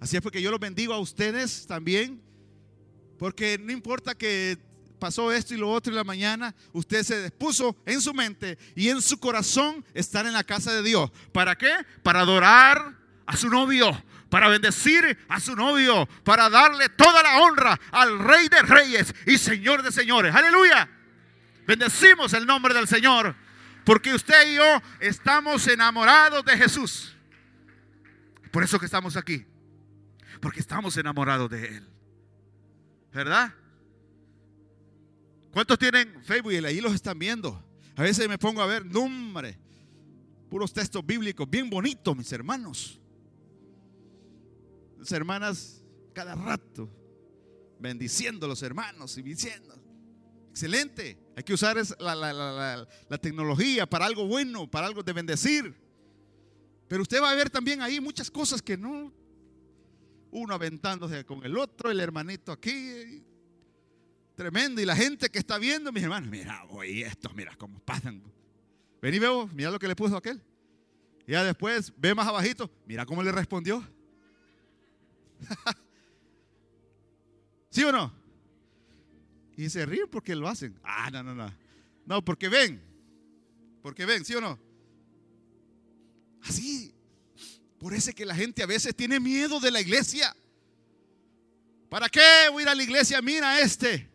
[0.00, 2.22] Así es porque yo los bendigo a ustedes también.
[3.18, 4.58] Porque no importa que
[4.98, 8.88] pasó esto y lo otro en la mañana, usted se dispuso en su mente y
[8.88, 11.10] en su corazón estar en la casa de Dios.
[11.32, 11.72] ¿Para qué?
[12.02, 13.90] Para adorar a su novio,
[14.36, 19.38] para bendecir a su novio, para darle toda la honra al Rey de Reyes y
[19.38, 20.34] Señor de Señores.
[20.34, 20.90] Aleluya.
[21.66, 23.34] Bendecimos el nombre del Señor,
[23.86, 27.16] porque usted y yo estamos enamorados de Jesús.
[28.52, 29.46] Por eso que estamos aquí,
[30.42, 31.88] porque estamos enamorados de Él.
[33.14, 33.54] ¿Verdad?
[35.50, 37.66] ¿Cuántos tienen Facebook y ahí los están viendo?
[37.96, 39.58] A veces me pongo a ver, nombre,
[40.50, 43.00] puros textos bíblicos, bien bonitos, mis hermanos.
[44.98, 46.90] Las hermanas cada rato
[47.78, 49.74] bendiciendo a los hermanos y diciendo,
[50.50, 55.74] excelente, hay que usar la, la tecnología para algo bueno, para algo de bendecir.
[56.88, 59.12] Pero usted va a ver también ahí muchas cosas que no,
[60.30, 63.22] uno aventándose con el otro, el hermanito aquí,
[64.36, 64.82] Tremendo.
[64.82, 68.22] Y la gente que está viendo, mis hermanos, mira, oye, estos, mira cómo pasan.
[69.00, 70.40] Ven y veo, mira lo que le puso aquel.
[71.26, 73.82] Ya después ve más abajito, mira cómo le respondió.
[77.70, 78.12] ¿Sí o no?
[79.56, 80.78] Y se ríen porque lo hacen.
[80.82, 81.52] Ah, no, no, no.
[82.04, 82.82] No, porque ven.
[83.82, 84.58] Porque ven, ¿sí o no?
[86.42, 86.94] Así.
[87.78, 90.34] Por eso es que la gente a veces tiene miedo de la iglesia.
[91.88, 92.20] ¿Para qué
[92.50, 93.22] voy a ir a la iglesia?
[93.22, 94.10] Mira este.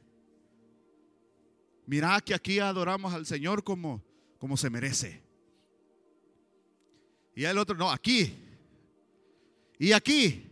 [1.85, 4.03] Mira que aquí adoramos al Señor como,
[4.37, 5.23] como se merece.
[7.35, 8.35] Y el otro, no, aquí.
[9.79, 10.50] Y aquí.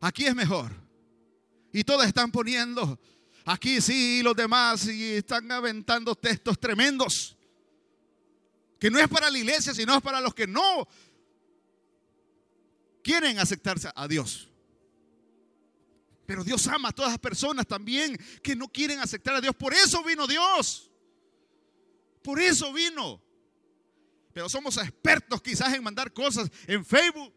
[0.00, 0.72] Aquí es mejor.
[1.72, 2.98] Y todos están poniendo,
[3.44, 7.36] aquí sí, los demás, y están aventando textos tremendos.
[8.78, 10.88] Que no es para la iglesia, sino es para los que no
[13.02, 14.48] quieren aceptarse a Dios.
[16.26, 19.54] Pero Dios ama a todas las personas también que no quieren aceptar a Dios.
[19.56, 20.90] Por eso vino Dios.
[22.22, 23.22] Por eso vino.
[24.34, 27.32] Pero somos expertos quizás en mandar cosas en Facebook.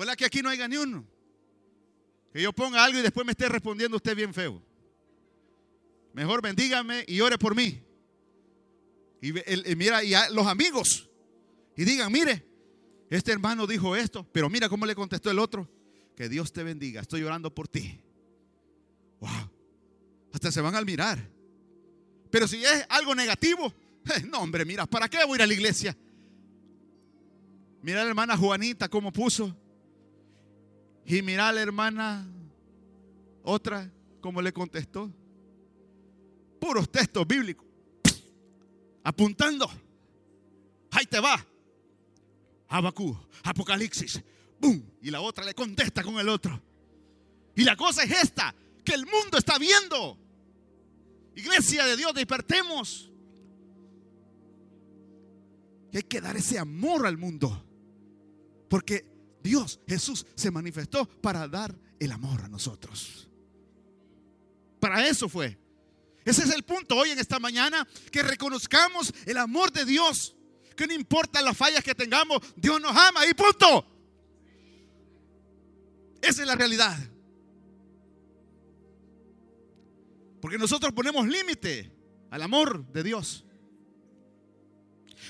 [0.00, 1.04] Hola que aquí no haya ni uno.
[2.32, 4.62] Que yo ponga algo y después me esté respondiendo usted bien feo.
[6.12, 7.82] Mejor bendígame y ore por mí.
[9.20, 9.32] Y,
[9.74, 11.10] mira, y a los amigos.
[11.76, 12.46] Y digan, mire,
[13.10, 15.68] este hermano dijo esto, pero mira cómo le contestó el otro.
[16.14, 17.00] Que Dios te bendiga.
[17.00, 18.00] Estoy orando por ti.
[19.18, 19.50] Wow.
[20.32, 21.18] Hasta se van a mirar.
[22.30, 23.74] Pero si es algo negativo,
[24.30, 25.96] no, hombre, mira, ¿para qué voy a ir a la iglesia?
[27.82, 29.56] Mira la hermana Juanita cómo puso.
[31.08, 32.28] Y mira a la hermana
[33.42, 33.90] otra
[34.20, 35.10] cómo le contestó.
[36.60, 37.66] Puros textos bíblicos.
[39.02, 39.70] Apuntando.
[40.90, 41.42] Ahí te va.
[42.68, 44.22] Abacú, Apocalipsis,
[45.00, 46.60] y la otra le contesta con el otro.
[47.56, 50.18] Y la cosa es esta, que el mundo está viendo.
[51.34, 53.10] Iglesia de Dios, despertemos.
[55.90, 57.64] Y hay que dar ese amor al mundo.
[58.68, 59.17] Porque
[59.48, 63.26] Dios, Jesús, se manifestó para dar el amor a nosotros.
[64.78, 65.58] Para eso fue.
[66.22, 70.36] Ese es el punto hoy en esta mañana, que reconozcamos el amor de Dios.
[70.76, 73.86] Que no importa las fallas que tengamos, Dios nos ama y punto.
[76.20, 76.98] Esa es la realidad.
[80.42, 81.90] Porque nosotros ponemos límite
[82.30, 83.46] al amor de Dios.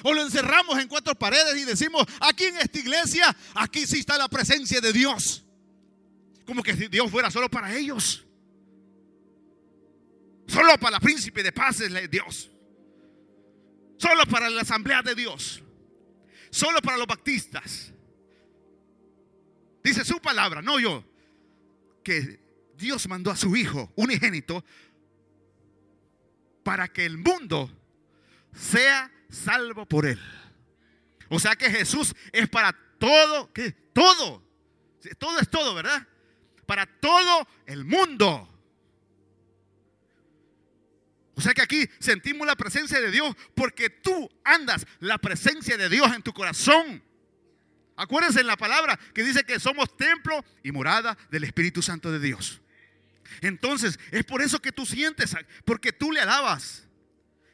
[0.03, 4.16] O lo encerramos en cuatro paredes y decimos, aquí en esta iglesia, aquí sí está
[4.16, 5.44] la presencia de Dios.
[6.44, 8.24] Como que Dios fuera solo para ellos.
[10.46, 12.51] Solo para la príncipe de paz es Dios.
[13.98, 15.62] Solo para la asamblea de Dios.
[16.51, 17.92] Solo para los baptistas.
[19.83, 21.05] Dice su palabra, no yo,
[22.03, 22.40] que
[22.77, 24.64] Dios mandó a su Hijo unigénito
[26.62, 27.70] para que el mundo
[28.55, 30.21] sea salvo por él.
[31.29, 34.43] O sea que Jesús es para todo, que todo,
[35.19, 36.07] todo es todo, ¿verdad?
[36.67, 38.55] Para todo el mundo.
[41.35, 45.88] O sea que aquí sentimos la presencia de Dios porque tú andas la presencia de
[45.88, 47.03] Dios en tu corazón.
[47.95, 52.19] Acuérdense en la palabra que dice que somos templo y morada del Espíritu Santo de
[52.19, 52.61] Dios.
[53.41, 56.88] Entonces, es por eso que tú sientes, porque tú le alabas.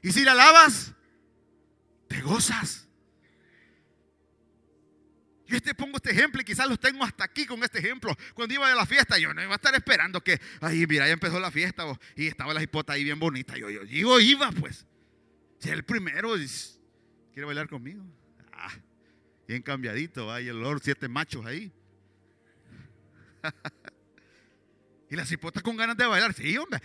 [0.03, 0.95] Y si le alabas,
[2.15, 2.89] te gozas.
[5.47, 8.17] Yo te pongo este ejemplo y quizás los tengo hasta aquí con este ejemplo.
[8.35, 11.13] Cuando iba a la fiesta, yo no iba a estar esperando que, ay, mira, ya
[11.13, 13.57] empezó la fiesta y estaba la hipota ahí bien bonita.
[13.59, 14.87] Yo, yo, yo iba, pues.
[15.59, 16.35] Si el primero
[17.33, 18.05] quiere bailar conmigo.
[18.53, 18.73] Ah,
[19.49, 21.73] bien cambiadito, hay el olor, siete machos ahí.
[25.11, 26.33] y la cipota con ganas de bailar.
[26.33, 26.81] Sí, hombre.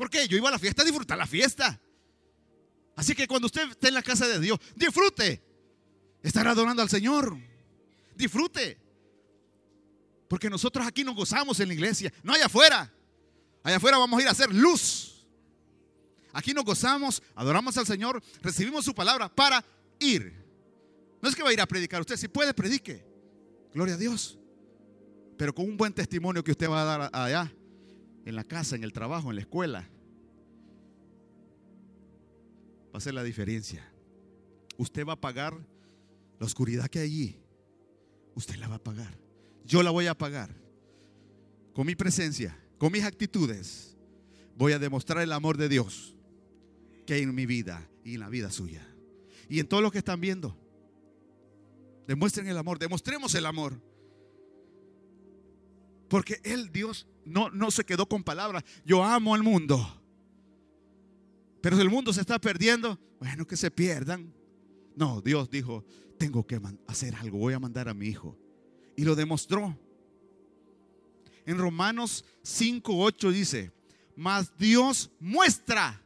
[0.00, 0.26] ¿Por qué?
[0.26, 1.78] Yo iba a la fiesta a disfrutar la fiesta.
[2.96, 5.42] Así que cuando usted esté en la casa de Dios, disfrute.
[6.22, 7.36] Estar adorando al Señor.
[8.16, 8.80] Disfrute.
[10.26, 12.90] Porque nosotros aquí nos gozamos en la iglesia, no allá afuera.
[13.62, 15.26] Allá afuera vamos a ir a hacer luz.
[16.32, 19.62] Aquí nos gozamos, adoramos al Señor, recibimos su palabra para
[19.98, 20.32] ir.
[21.20, 23.04] No es que va a ir a predicar usted, si puede, predique.
[23.74, 24.38] Gloria a Dios.
[25.36, 27.52] Pero con un buen testimonio que usted va a dar allá,
[28.24, 29.88] en la casa, en el trabajo, en la escuela,
[32.92, 33.90] va a ser la diferencia.
[34.76, 35.54] Usted va a pagar
[36.38, 37.36] la oscuridad que hay allí.
[38.34, 39.18] Usted la va a pagar.
[39.64, 40.54] Yo la voy a pagar.
[41.74, 43.96] Con mi presencia, con mis actitudes,
[44.56, 46.14] voy a demostrar el amor de Dios
[47.06, 48.86] que hay en mi vida y en la vida suya.
[49.48, 50.56] Y en todos los que están viendo,
[52.06, 53.80] demuestren el amor, demostremos el amor.
[56.10, 58.64] Porque Él, Dios, no, no se quedó con palabras.
[58.84, 59.78] Yo amo al mundo.
[61.62, 64.34] Pero si el mundo se está perdiendo, bueno, que se pierdan.
[64.96, 65.84] No, Dios dijo,
[66.18, 68.36] tengo que hacer algo, voy a mandar a mi hijo.
[68.96, 69.78] Y lo demostró.
[71.46, 73.72] En Romanos 5, 8 dice,
[74.16, 76.04] mas Dios muestra.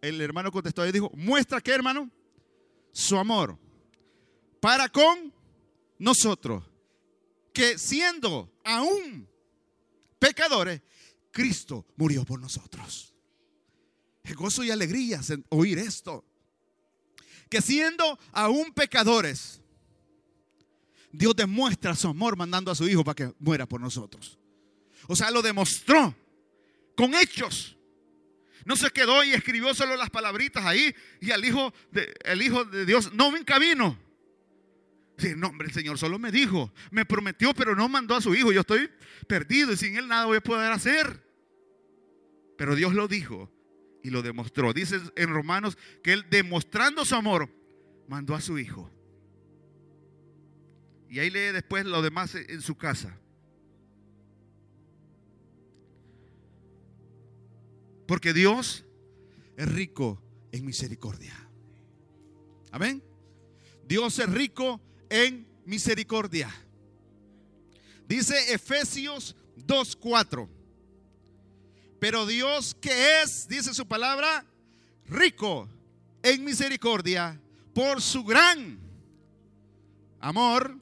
[0.00, 2.08] El hermano contestó y dijo, muestra qué hermano?
[2.92, 3.58] Su amor.
[4.60, 5.32] Para con
[5.98, 6.71] nosotros.
[7.52, 9.28] Que siendo aún
[10.18, 10.80] pecadores,
[11.30, 13.12] Cristo murió por nosotros
[14.34, 16.24] gozo y alegría oír esto.
[17.48, 19.60] Que siendo aún pecadores,
[21.12, 24.38] Dios demuestra su amor mandando a su Hijo para que muera por nosotros.
[25.06, 26.14] O sea, lo demostró
[26.96, 27.76] con hechos.
[28.64, 32.64] No se quedó y escribió solo las palabritas ahí y al hijo de, el hijo
[32.64, 33.98] de Dios no me encamino.
[35.36, 38.52] No, hombre, el Señor solo me dijo, me prometió, pero no mandó a su hijo.
[38.52, 38.90] Yo estoy
[39.26, 41.24] perdido y sin él nada voy a poder hacer.
[42.56, 43.50] Pero Dios lo dijo
[44.02, 44.72] y lo demostró.
[44.72, 47.48] Dice en Romanos que él demostrando su amor
[48.08, 48.90] mandó a su hijo.
[51.08, 53.18] Y ahí lee después lo demás en su casa.
[58.06, 58.84] Porque Dios
[59.56, 61.34] es rico en misericordia.
[62.70, 63.02] Amén.
[63.86, 64.80] Dios es rico
[65.12, 66.50] en misericordia.
[68.08, 70.48] Dice Efesios 2.4.
[72.00, 74.44] Pero Dios que es, dice su palabra,
[75.06, 75.68] rico
[76.22, 77.38] en misericordia
[77.74, 78.80] por su gran
[80.18, 80.78] amor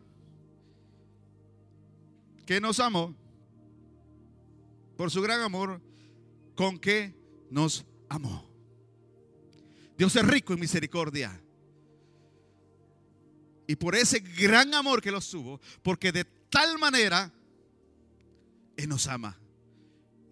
[2.47, 3.14] que nos amó,
[4.97, 5.83] por su gran amor
[6.55, 7.14] con que
[7.51, 8.49] nos amó.
[9.99, 11.38] Dios es rico en misericordia.
[13.70, 17.33] Y por ese gran amor que los tuvo, porque de tal manera
[18.76, 19.38] Él nos ama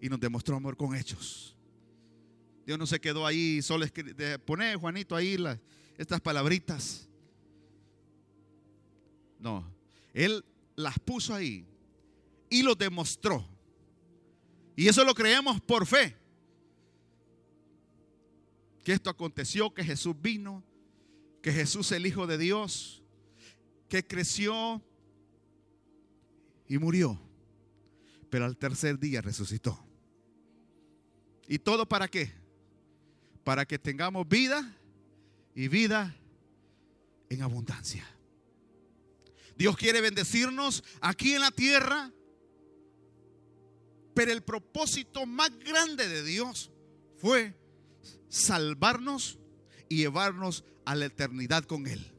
[0.01, 1.55] y nos demostró amor con hechos.
[2.65, 3.85] Dios no se quedó ahí solo
[4.45, 5.37] poner, Juanito, ahí
[5.97, 7.07] estas palabritas.
[9.39, 9.65] No,
[10.13, 10.43] Él
[10.75, 11.65] las puso ahí
[12.49, 13.47] y lo demostró.
[14.75, 16.13] Y eso lo creemos por fe.
[18.83, 20.61] Que esto aconteció, que Jesús vino,
[21.41, 22.98] que Jesús es el Hijo de Dios,
[23.89, 24.81] que creció
[26.67, 27.19] y murió,
[28.29, 29.83] pero al tercer día resucitó.
[31.47, 32.31] ¿Y todo para qué?
[33.43, 34.77] Para que tengamos vida
[35.55, 36.15] y vida
[37.29, 38.05] en abundancia.
[39.57, 42.13] Dios quiere bendecirnos aquí en la tierra,
[44.13, 46.71] pero el propósito más grande de Dios
[47.17, 47.55] fue
[48.29, 49.39] salvarnos
[49.89, 52.18] y llevarnos a la eternidad con Él.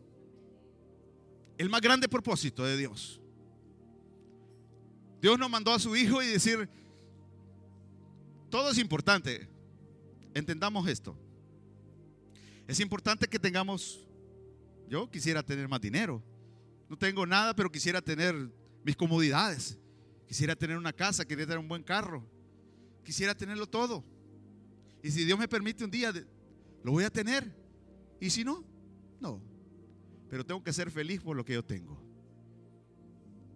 [1.61, 3.21] El más grande propósito de Dios.
[5.21, 6.71] Dios nos mandó a su Hijo y decir,
[8.49, 9.47] todo es importante.
[10.33, 11.15] Entendamos esto.
[12.67, 14.09] Es importante que tengamos,
[14.89, 16.23] yo quisiera tener más dinero.
[16.89, 18.35] No tengo nada, pero quisiera tener
[18.83, 19.79] mis comodidades.
[20.27, 22.27] Quisiera tener una casa, quisiera tener un buen carro.
[23.05, 24.03] Quisiera tenerlo todo.
[25.03, 26.11] Y si Dios me permite un día,
[26.83, 27.55] lo voy a tener.
[28.19, 28.65] Y si no,
[29.21, 29.50] no.
[30.31, 32.01] Pero tengo que ser feliz por lo que yo tengo.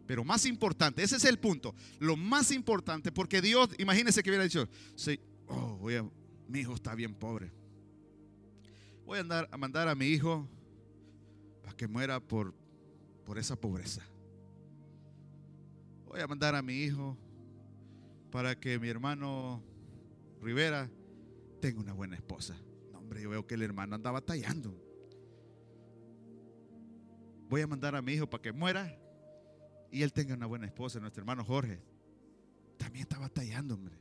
[0.06, 1.74] Pero más importante, ese es el punto.
[2.00, 6.04] Lo más importante, porque Dios, imagínese que hubiera dicho, sí, oh, voy a,
[6.48, 7.52] mi hijo está bien pobre.
[9.06, 10.48] Voy a, andar, a mandar a mi hijo
[11.62, 12.52] para que muera por,
[13.24, 14.02] por esa pobreza.
[16.06, 17.16] Voy a mandar a mi hijo
[18.30, 19.62] para que mi hermano
[20.42, 20.90] Rivera
[21.60, 22.56] tenga una buena esposa.
[22.92, 24.83] No, hombre, yo veo que el hermano anda batallando.
[27.54, 28.98] Voy a mandar a mi hijo para que muera
[29.88, 30.98] y él tenga una buena esposa.
[30.98, 31.80] Nuestro hermano Jorge
[32.76, 33.96] también está batallando, hombre.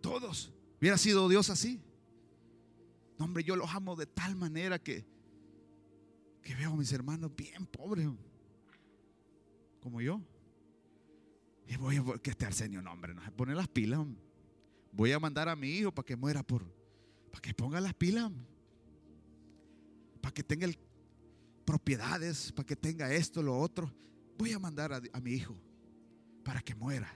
[0.00, 0.54] Todos.
[0.80, 1.82] Hubiera sido Dios así.
[3.18, 5.04] No, hombre, yo los amo de tal manera que,
[6.40, 8.08] que veo a mis hermanos bien pobres,
[9.82, 10.18] como yo.
[11.68, 14.00] Y voy a que esté el Señor, no, hombre, no se pone las pilas.
[14.92, 16.64] Voy a mandar a mi hijo para que muera por,
[17.30, 18.32] para que ponga las pilas,
[20.24, 20.66] para que tenga
[21.66, 23.94] propiedades, para que tenga esto, lo otro.
[24.38, 25.54] Voy a mandar a, mi hijo
[26.42, 27.14] para que muera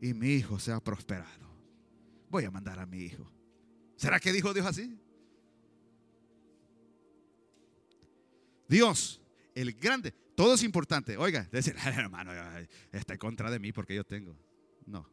[0.00, 1.50] y mi hijo sea prosperado.
[2.28, 3.28] Voy a mandar a mi hijo.
[3.96, 4.96] ¿Será que dijo Dios así?
[8.68, 9.20] Dios,
[9.52, 11.16] el grande, todo es importante.
[11.16, 12.30] Oiga, decir, hermano,
[12.92, 14.38] está en contra de mí porque yo tengo.
[14.86, 15.04] No.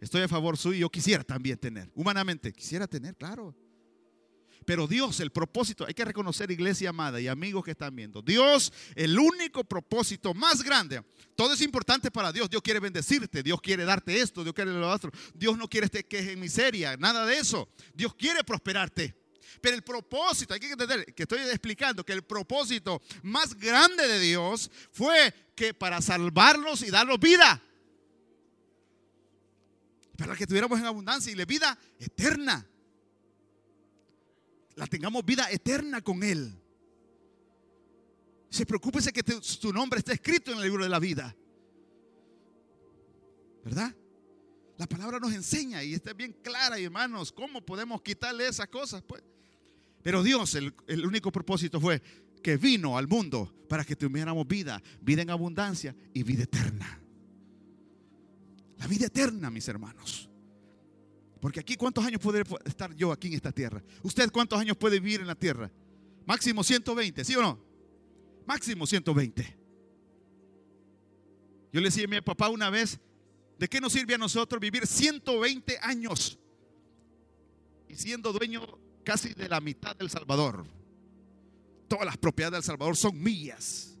[0.00, 0.78] Estoy a favor suyo.
[0.78, 1.90] Yo quisiera también tener.
[1.96, 3.56] Humanamente, quisiera tener, claro.
[4.68, 8.20] Pero Dios, el propósito, hay que reconocer iglesia amada y amigos que están viendo.
[8.20, 11.02] Dios, el único propósito más grande.
[11.34, 12.50] Todo es importante para Dios.
[12.50, 15.10] Dios quiere bendecirte, Dios quiere darte esto, Dios quiere lo otro.
[15.32, 17.70] Dios no quiere que estés en miseria, nada de eso.
[17.94, 19.16] Dios quiere prosperarte.
[19.62, 24.20] Pero el propósito, hay que entender que estoy explicando que el propósito más grande de
[24.20, 27.62] Dios fue que para salvarlos y darnos vida.
[30.18, 32.68] Para que tuviéramos en abundancia y la vida eterna
[34.78, 36.54] la tengamos vida eterna con Él.
[38.48, 41.36] Se preocúpese que su nombre esté escrito en el libro de la vida.
[43.64, 43.94] ¿Verdad?
[44.76, 49.02] La palabra nos enseña y está bien clara, hermanos, cómo podemos quitarle esas cosas.
[49.02, 49.22] Pues?
[50.00, 52.00] Pero Dios, el, el único propósito fue
[52.40, 57.00] que vino al mundo para que tuviéramos vida, vida en abundancia y vida eterna.
[58.78, 60.30] La vida eterna, mis hermanos.
[61.40, 63.82] Porque aquí, ¿cuántos años puede estar yo aquí en esta tierra?
[64.02, 65.70] ¿Usted cuántos años puede vivir en la tierra?
[66.26, 67.58] Máximo 120, ¿sí o no?
[68.46, 69.56] Máximo 120.
[71.72, 72.98] Yo le decía a mi papá una vez,
[73.58, 76.38] ¿de qué nos sirve a nosotros vivir 120 años?
[77.88, 78.62] Y siendo dueño
[79.04, 80.66] casi de la mitad del Salvador.
[81.86, 83.96] Todas las propiedades del Salvador son mías.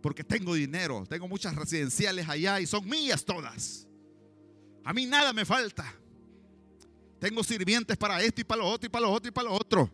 [0.00, 3.88] Porque tengo dinero, tengo muchas residenciales allá y son mías todas.
[4.86, 5.92] A mí nada me falta.
[7.18, 9.54] Tengo sirvientes para esto y para lo otro y para lo otro y para lo
[9.54, 9.90] otro.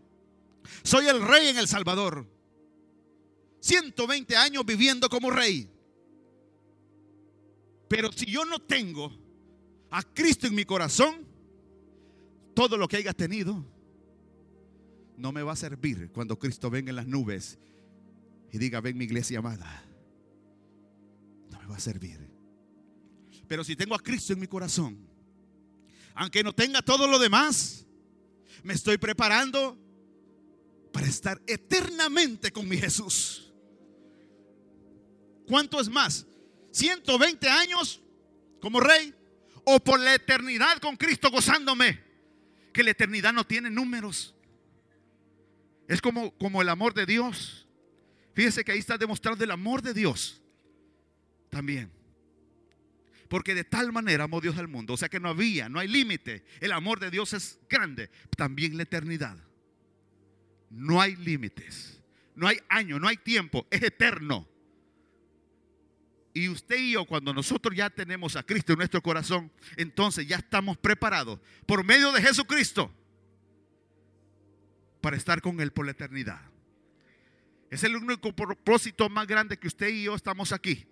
[0.82, 2.26] Soy el rey en El Salvador.
[3.60, 5.66] 120 años viviendo como rey.
[7.88, 9.10] Pero si yo no tengo
[9.90, 11.26] a Cristo en mi corazón,
[12.54, 13.64] todo lo que hayas tenido
[15.16, 17.58] no me va a servir cuando Cristo venga en las nubes
[18.50, 19.84] y diga, ven mi iglesia amada.
[21.50, 22.31] No me va a servir.
[23.52, 25.06] Pero si tengo a Cristo en mi corazón,
[26.14, 27.84] aunque no tenga todo lo demás,
[28.62, 29.78] me estoy preparando
[30.90, 33.52] para estar eternamente con mi Jesús.
[35.46, 36.26] ¿Cuánto es más?
[36.72, 38.00] ¿120 años
[38.58, 39.14] como rey?
[39.64, 42.02] ¿O por la eternidad con Cristo gozándome?
[42.72, 44.34] Que la eternidad no tiene números.
[45.88, 47.68] Es como, como el amor de Dios.
[48.32, 50.40] Fíjese que ahí está demostrando el amor de Dios
[51.50, 52.00] también.
[53.32, 54.92] Porque de tal manera amó Dios al mundo.
[54.92, 56.44] O sea que no había, no hay límite.
[56.60, 58.10] El amor de Dios es grande.
[58.36, 59.38] También la eternidad.
[60.68, 62.02] No hay límites.
[62.34, 63.66] No hay año, no hay tiempo.
[63.70, 64.46] Es eterno.
[66.34, 70.36] Y usted y yo, cuando nosotros ya tenemos a Cristo en nuestro corazón, entonces ya
[70.36, 72.94] estamos preparados por medio de Jesucristo
[75.00, 76.42] para estar con Él por la eternidad.
[77.70, 80.86] Es el único propósito más grande que usted y yo estamos aquí.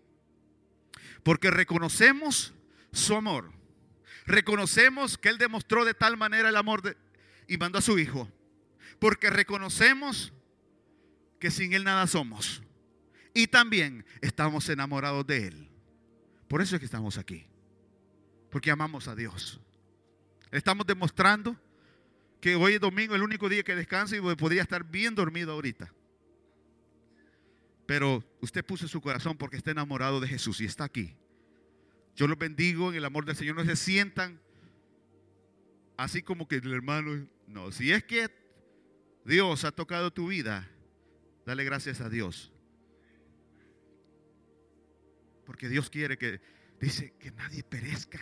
[1.22, 2.54] Porque reconocemos
[2.92, 3.52] su amor.
[4.26, 6.96] Reconocemos que Él demostró de tal manera el amor de,
[7.48, 8.30] y mandó a su Hijo.
[8.98, 10.32] Porque reconocemos
[11.38, 12.62] que sin Él nada somos.
[13.34, 15.70] Y también estamos enamorados de Él.
[16.48, 17.46] Por eso es que estamos aquí.
[18.50, 19.60] Porque amamos a Dios.
[20.50, 21.56] Estamos demostrando
[22.40, 25.92] que hoy es domingo, el único día que descanso y podría estar bien dormido ahorita.
[27.90, 31.16] Pero usted puso su corazón porque está enamorado de Jesús y está aquí.
[32.14, 33.56] Yo los bendigo en el amor del Señor.
[33.56, 34.40] No se sientan
[35.96, 38.30] así como que el hermano, no, si es que
[39.24, 40.70] Dios ha tocado tu vida,
[41.44, 42.52] dale gracias a Dios.
[45.44, 46.40] Porque Dios quiere que,
[46.80, 48.20] dice, que nadie perezca.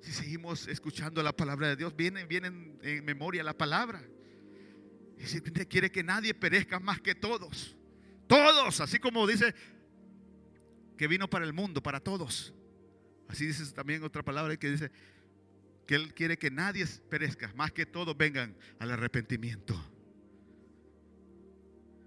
[0.00, 4.02] Si seguimos escuchando la palabra de Dios, viene, viene en, memoria la palabra.
[5.18, 7.76] Y si quiere que nadie perezca más que todos.
[8.34, 9.54] Todos, así como dice
[10.98, 12.52] que vino para el mundo, para todos.
[13.28, 14.90] Así dice también otra palabra que dice
[15.86, 19.74] que Él quiere que nadie perezca, más que todos vengan al arrepentimiento.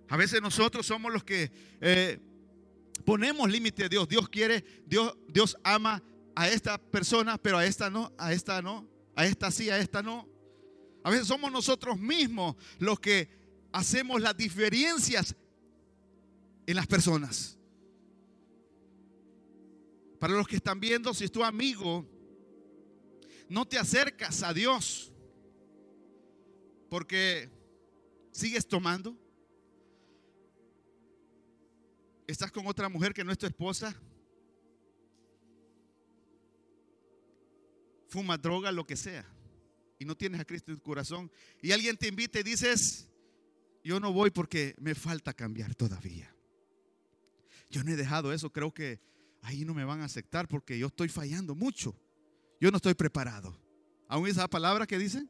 [0.10, 1.50] A veces nosotros somos los que
[1.80, 2.20] eh,
[3.06, 4.08] ponemos límite a Dios.
[4.10, 6.04] Dios quiere, Dios, Dios ama
[6.36, 10.02] a esta persona, pero a esta no, a esta no, a esta sí, a esta
[10.02, 10.28] no.
[11.04, 13.30] A veces somos nosotros mismos los que
[13.72, 15.34] hacemos las diferencias
[16.68, 17.58] en las personas.
[20.20, 22.06] Para los que están viendo, si es tu amigo
[23.50, 25.12] no te acercas a Dios
[26.90, 27.50] porque
[28.32, 29.18] sigues tomando.
[32.26, 33.96] Estás con otra mujer que no es tu esposa.
[38.10, 39.26] Fuma droga, lo que sea.
[40.00, 41.32] Y no tienes a Cristo en tu corazón.
[41.62, 43.10] Y alguien te invita y dices,
[43.84, 46.34] yo no voy porque me falta cambiar todavía.
[47.70, 48.52] Yo no he dejado eso.
[48.52, 49.00] Creo que
[49.42, 51.96] ahí no me van a aceptar porque yo estoy fallando mucho.
[52.60, 53.60] Yo no estoy preparado.
[54.08, 55.30] ¿Aún esa palabra que dicen?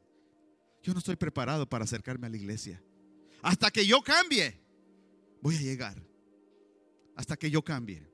[0.82, 2.82] Yo no estoy preparado para acercarme a la iglesia.
[3.42, 4.60] Hasta que yo cambie,
[5.42, 6.00] voy a llegar.
[7.16, 8.06] Hasta que yo cambie.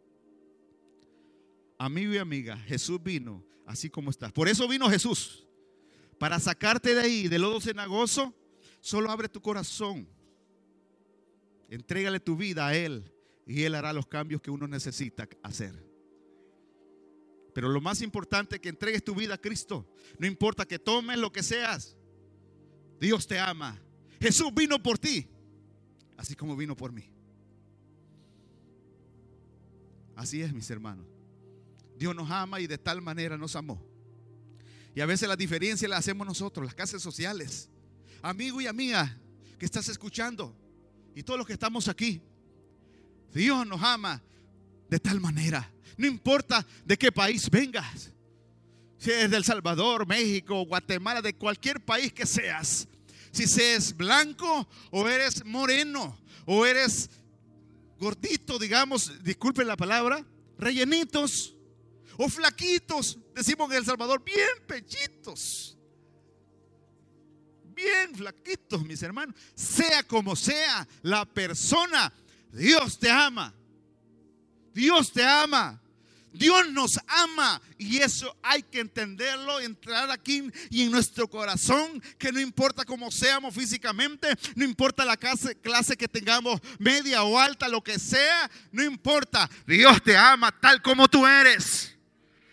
[1.78, 4.32] Amigo y amiga, Jesús vino así como estás.
[4.32, 5.46] Por eso vino Jesús.
[6.18, 8.34] Para sacarte de ahí, del lodo cenagoso,
[8.80, 10.08] solo abre tu corazón.
[11.68, 13.13] Entrégale tu vida a Él
[13.46, 15.74] y Él hará los cambios que uno necesita hacer.
[17.54, 19.88] Pero lo más importante es que entregues tu vida a Cristo.
[20.18, 21.96] No importa que tomes lo que seas.
[23.00, 23.80] Dios te ama.
[24.20, 25.28] Jesús vino por ti,
[26.16, 27.10] así como vino por mí.
[30.16, 31.06] Así es, mis hermanos.
[31.96, 33.84] Dios nos ama y de tal manera nos amó.
[34.94, 37.68] Y a veces la diferencia la hacemos nosotros, las casas sociales.
[38.22, 39.18] Amigo y amiga
[39.58, 40.56] que estás escuchando
[41.14, 42.22] y todos los que estamos aquí.
[43.34, 44.22] Dios nos ama
[44.88, 48.10] de tal manera no importa de qué país vengas.
[48.98, 52.88] Si eres del Salvador, México, Guatemala, de cualquier país que seas.
[53.30, 57.10] Si seas blanco o eres moreno o eres
[57.98, 60.24] gordito, digamos, disculpen la palabra,
[60.58, 61.54] rellenitos
[62.16, 65.76] o flaquitos, decimos en El Salvador, bien pechitos.
[67.74, 69.34] Bien flaquitos, mis hermanos.
[69.54, 72.12] Sea como sea la persona,
[72.54, 73.52] Dios te ama.
[74.72, 75.80] Dios te ama.
[76.32, 82.32] Dios nos ama y eso hay que entenderlo, entrar aquí y en nuestro corazón, que
[82.32, 87.84] no importa cómo seamos físicamente, no importa la clase, que tengamos, media o alta, lo
[87.84, 89.48] que sea, no importa.
[89.64, 91.96] Dios te ama tal como tú eres.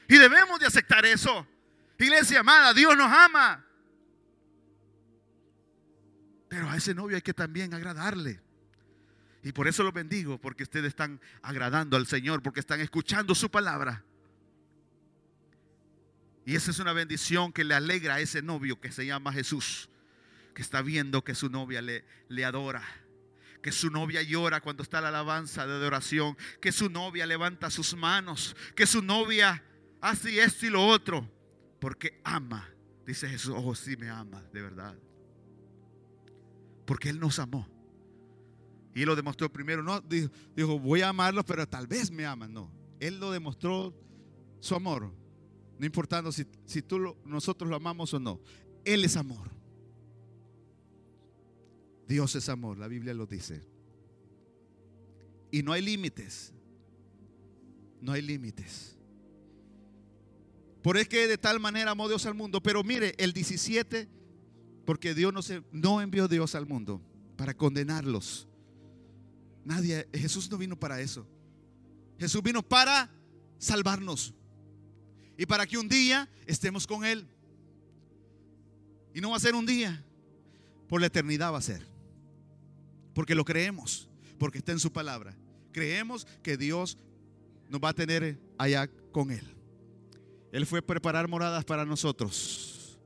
[0.07, 1.47] Y debemos de aceptar eso.
[1.97, 3.65] Iglesia amada, Dios nos ama.
[6.49, 8.41] Pero a ese novio hay que también agradarle.
[9.43, 13.49] Y por eso los bendigo, porque ustedes están agradando al Señor, porque están escuchando su
[13.49, 14.03] palabra.
[16.45, 19.89] Y esa es una bendición que le alegra a ese novio que se llama Jesús,
[20.53, 22.83] que está viendo que su novia le, le adora,
[23.61, 27.95] que su novia llora cuando está la alabanza de adoración, que su novia levanta sus
[27.95, 29.63] manos, que su novia
[30.01, 31.29] hace esto y lo otro,
[31.79, 32.67] porque ama.
[33.05, 34.95] Dice Jesús, oh, sí me ama, de verdad.
[36.85, 37.67] Porque Él nos amó.
[38.93, 39.83] Y lo demostró primero.
[39.83, 42.53] No, dijo, voy a amarlos, pero tal vez me aman.
[42.53, 43.93] No, él lo demostró
[44.59, 45.11] su amor.
[45.77, 48.39] No importando si, si tú nosotros lo amamos o no.
[48.85, 49.49] Él es amor.
[52.07, 53.63] Dios es amor, la Biblia lo dice.
[55.49, 56.53] Y no hay límites.
[58.01, 58.97] No hay límites.
[60.81, 62.61] Por es que de tal manera amó Dios al mundo.
[62.61, 64.09] Pero mire, el 17,
[64.85, 67.01] porque Dios no, se, no envió Dios al mundo
[67.35, 68.47] para condenarlos,
[69.63, 71.25] Nadie, Jesús no vino para eso.
[72.19, 73.09] Jesús vino para
[73.57, 74.33] salvarnos.
[75.37, 77.27] Y para que un día estemos con Él.
[79.13, 80.03] Y no va a ser un día,
[80.87, 81.85] por la eternidad va a ser.
[83.13, 84.07] Porque lo creemos,
[84.37, 85.35] porque está en su palabra.
[85.71, 86.97] Creemos que Dios
[87.69, 89.45] nos va a tener allá con Él.
[90.51, 92.99] Él fue a preparar moradas para nosotros,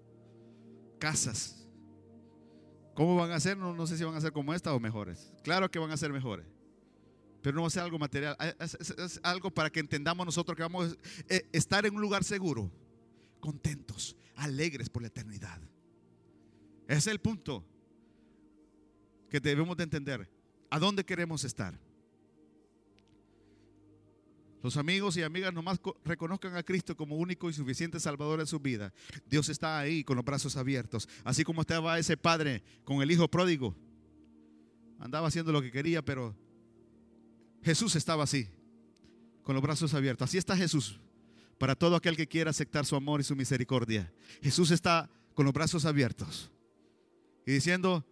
[1.00, 1.65] casas,
[2.96, 3.58] ¿Cómo van a ser?
[3.58, 5.32] No, sé si van a ser como esta o mejores.
[5.44, 6.48] Claro que van a ser mejores.
[7.42, 8.36] Pero no va a ser algo material.
[8.60, 12.72] Es, algo para que entendamos nosotros que vamos a eh, estar en un lugar seguro,
[13.42, 15.62] contentos, alegres por la eternidad.
[16.88, 17.66] Ese es el punto
[19.30, 20.30] que debemos de entender.
[20.70, 21.78] ¿A dónde queremos estar?
[24.66, 28.60] Los amigos y amigas nomás reconozcan a Cristo como único y suficiente Salvador de su
[28.60, 28.92] vida.
[29.30, 31.08] Dios está ahí con los brazos abiertos.
[31.24, 33.76] Así como estaba ese padre con el hijo pródigo.
[34.98, 36.36] Andaba haciendo lo que quería, pero
[37.62, 38.48] Jesús estaba así,
[39.44, 40.30] con los brazos abiertos.
[40.30, 41.00] Así está Jesús
[41.60, 44.12] para todo aquel que quiera aceptar su amor y su misericordia.
[44.42, 46.50] Jesús está con los brazos abiertos
[47.46, 48.04] y diciendo,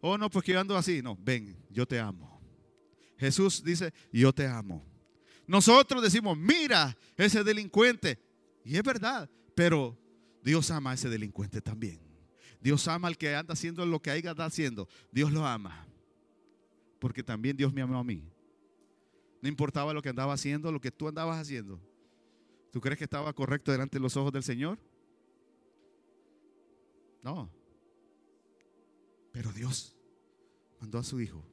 [0.00, 1.02] oh no, pues que yo ando así.
[1.02, 2.40] No, ven, yo te amo.
[3.18, 4.89] Jesús dice, yo te amo.
[5.50, 8.20] Nosotros decimos, mira ese delincuente.
[8.64, 9.98] Y es verdad, pero
[10.44, 12.00] Dios ama a ese delincuente también.
[12.60, 14.88] Dios ama al que anda haciendo lo que haya haciendo.
[15.10, 15.88] Dios lo ama.
[17.00, 18.30] Porque también Dios me amó a mí.
[19.42, 21.80] No importaba lo que andaba haciendo, lo que tú andabas haciendo.
[22.70, 24.78] ¿Tú crees que estaba correcto delante de los ojos del Señor?
[27.24, 27.50] No.
[29.32, 29.96] Pero Dios
[30.80, 31.44] mandó a su Hijo.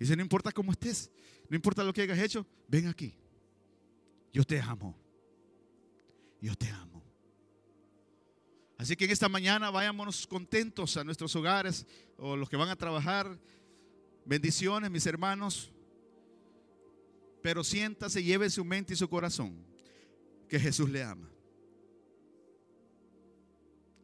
[0.00, 1.10] Dice, no importa cómo estés,
[1.50, 3.14] no importa lo que hayas hecho, ven aquí.
[4.32, 4.96] Yo te amo.
[6.40, 7.04] Yo te amo.
[8.78, 11.86] Así que en esta mañana vayámonos contentos a nuestros hogares
[12.16, 13.38] o los que van a trabajar.
[14.24, 15.70] Bendiciones, mis hermanos.
[17.42, 19.54] Pero siéntase, lleve su mente y su corazón
[20.48, 21.28] que Jesús le ama.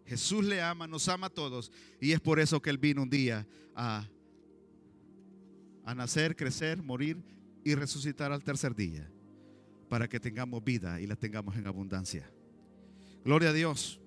[0.04, 1.72] Jesús le ama, nos ama a todos.
[2.00, 4.06] Y es por eso que Él vino un día a,
[5.86, 7.22] a nacer, crecer, morir
[7.64, 9.08] y resucitar al tercer día.
[9.88, 12.28] Para que tengamos vida y la tengamos en abundancia.
[13.24, 14.00] Gloria a Dios.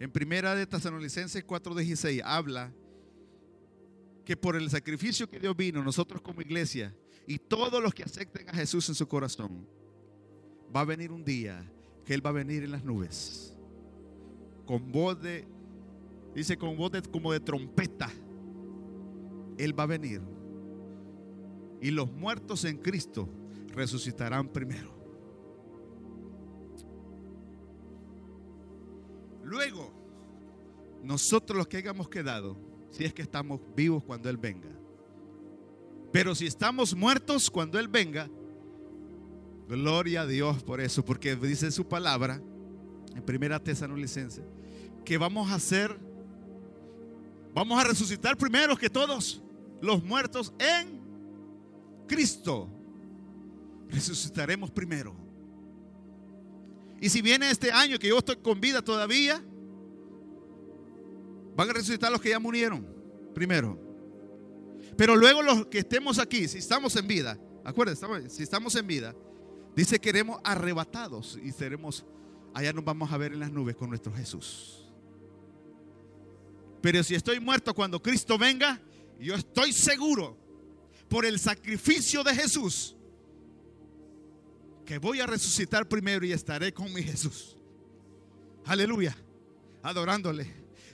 [0.00, 2.72] En primera de Tesalonicenses 4:16 habla
[4.24, 6.96] que por el sacrificio que Dios vino, nosotros como iglesia
[7.26, 9.68] y todos los que acepten a Jesús en su corazón,
[10.74, 11.70] va a venir un día
[12.06, 13.54] que Él va a venir en las nubes.
[14.64, 15.46] Con voz de,
[16.34, 18.10] dice con voz como de trompeta.
[19.58, 20.22] Él va a venir
[21.80, 23.28] y los muertos en Cristo
[23.74, 24.96] resucitarán primero.
[29.44, 29.92] Luego,
[31.02, 32.56] nosotros los que hayamos quedado,
[32.90, 34.68] si es que estamos vivos cuando Él venga.
[36.12, 38.28] Pero si estamos muertos cuando Él venga,
[39.68, 42.42] gloria a Dios por eso, porque dice su palabra
[43.14, 44.42] en primera Tesalonicense
[45.08, 45.98] que vamos a ser,
[47.54, 49.42] vamos a resucitar primero que todos
[49.80, 50.97] los muertos en
[52.08, 52.68] Cristo,
[53.88, 55.14] resucitaremos primero.
[57.00, 59.40] Y si viene este año que yo estoy con vida todavía,
[61.54, 62.86] van a resucitar los que ya murieron
[63.34, 63.78] primero.
[64.96, 69.14] Pero luego los que estemos aquí, si estamos en vida, acuérdense, si estamos en vida,
[69.76, 72.04] dice que seremos arrebatados y seremos,
[72.52, 74.84] allá nos vamos a ver en las nubes con nuestro Jesús.
[76.80, 78.80] Pero si estoy muerto cuando Cristo venga,
[79.20, 80.36] yo estoy seguro
[81.08, 82.96] por el sacrificio de Jesús,
[84.84, 87.56] que voy a resucitar primero y estaré con mi Jesús.
[88.64, 89.16] Aleluya.
[89.82, 90.46] Adorándole,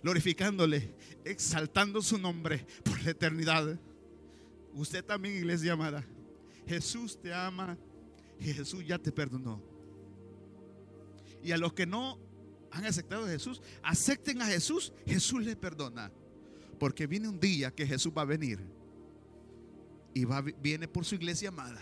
[0.02, 0.94] glorificándole,
[1.24, 3.78] exaltando su nombre por la eternidad.
[4.74, 6.04] Usted también, iglesia amada.
[6.66, 7.76] Jesús te ama
[8.38, 9.62] y Jesús ya te perdonó.
[11.42, 12.18] Y a los que no
[12.70, 16.10] han aceptado a Jesús, acepten a Jesús, Jesús les perdona.
[16.78, 18.60] Porque viene un día que Jesús va a venir
[20.14, 21.80] y va, viene por su iglesia amada.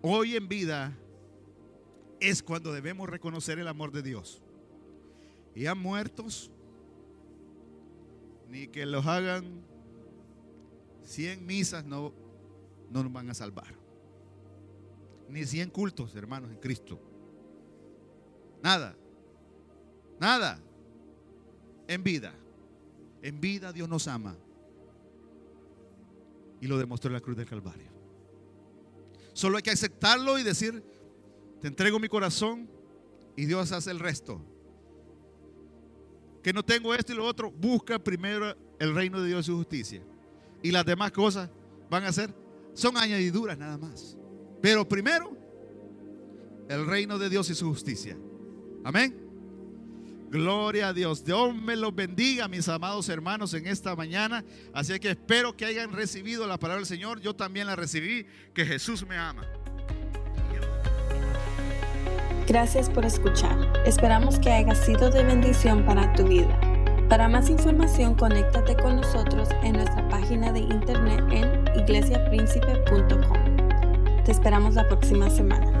[0.00, 0.96] Hoy en vida
[2.18, 4.42] es cuando debemos reconocer el amor de Dios.
[5.54, 6.50] Y a muertos,
[8.48, 9.62] ni que los hagan
[11.02, 12.12] 100 misas no,
[12.90, 13.74] no nos van a salvar.
[15.28, 17.00] Ni 100 cultos, hermanos, en Cristo.
[18.62, 18.96] Nada.
[20.20, 20.58] Nada.
[21.88, 22.32] En vida.
[23.22, 24.36] En vida Dios nos ama.
[26.60, 27.90] Y lo demostró en la cruz del Calvario.
[29.32, 30.82] Solo hay que aceptarlo y decir,
[31.60, 32.68] te entrego mi corazón
[33.36, 34.40] y Dios hace el resto.
[36.42, 39.56] Que no tengo esto y lo otro, busca primero el reino de Dios y su
[39.56, 40.02] justicia.
[40.62, 41.50] Y las demás cosas
[41.90, 42.34] van a ser,
[42.72, 44.16] son añadiduras nada más.
[44.62, 45.36] Pero primero,
[46.68, 48.16] el reino de Dios y su justicia.
[48.84, 49.25] Amén.
[50.28, 51.24] Gloria a Dios.
[51.24, 54.44] Dios me los bendiga, mis amados hermanos, en esta mañana.
[54.72, 57.20] Así que espero que hayan recibido la palabra del Señor.
[57.20, 59.46] Yo también la recibí, que Jesús me ama.
[62.46, 63.72] Gracias por escuchar.
[63.86, 66.58] Esperamos que haya sido de bendición para tu vida.
[67.08, 74.24] Para más información, conéctate con nosotros en nuestra página de internet en iglesiapríncipe.com.
[74.24, 75.75] Te esperamos la próxima semana.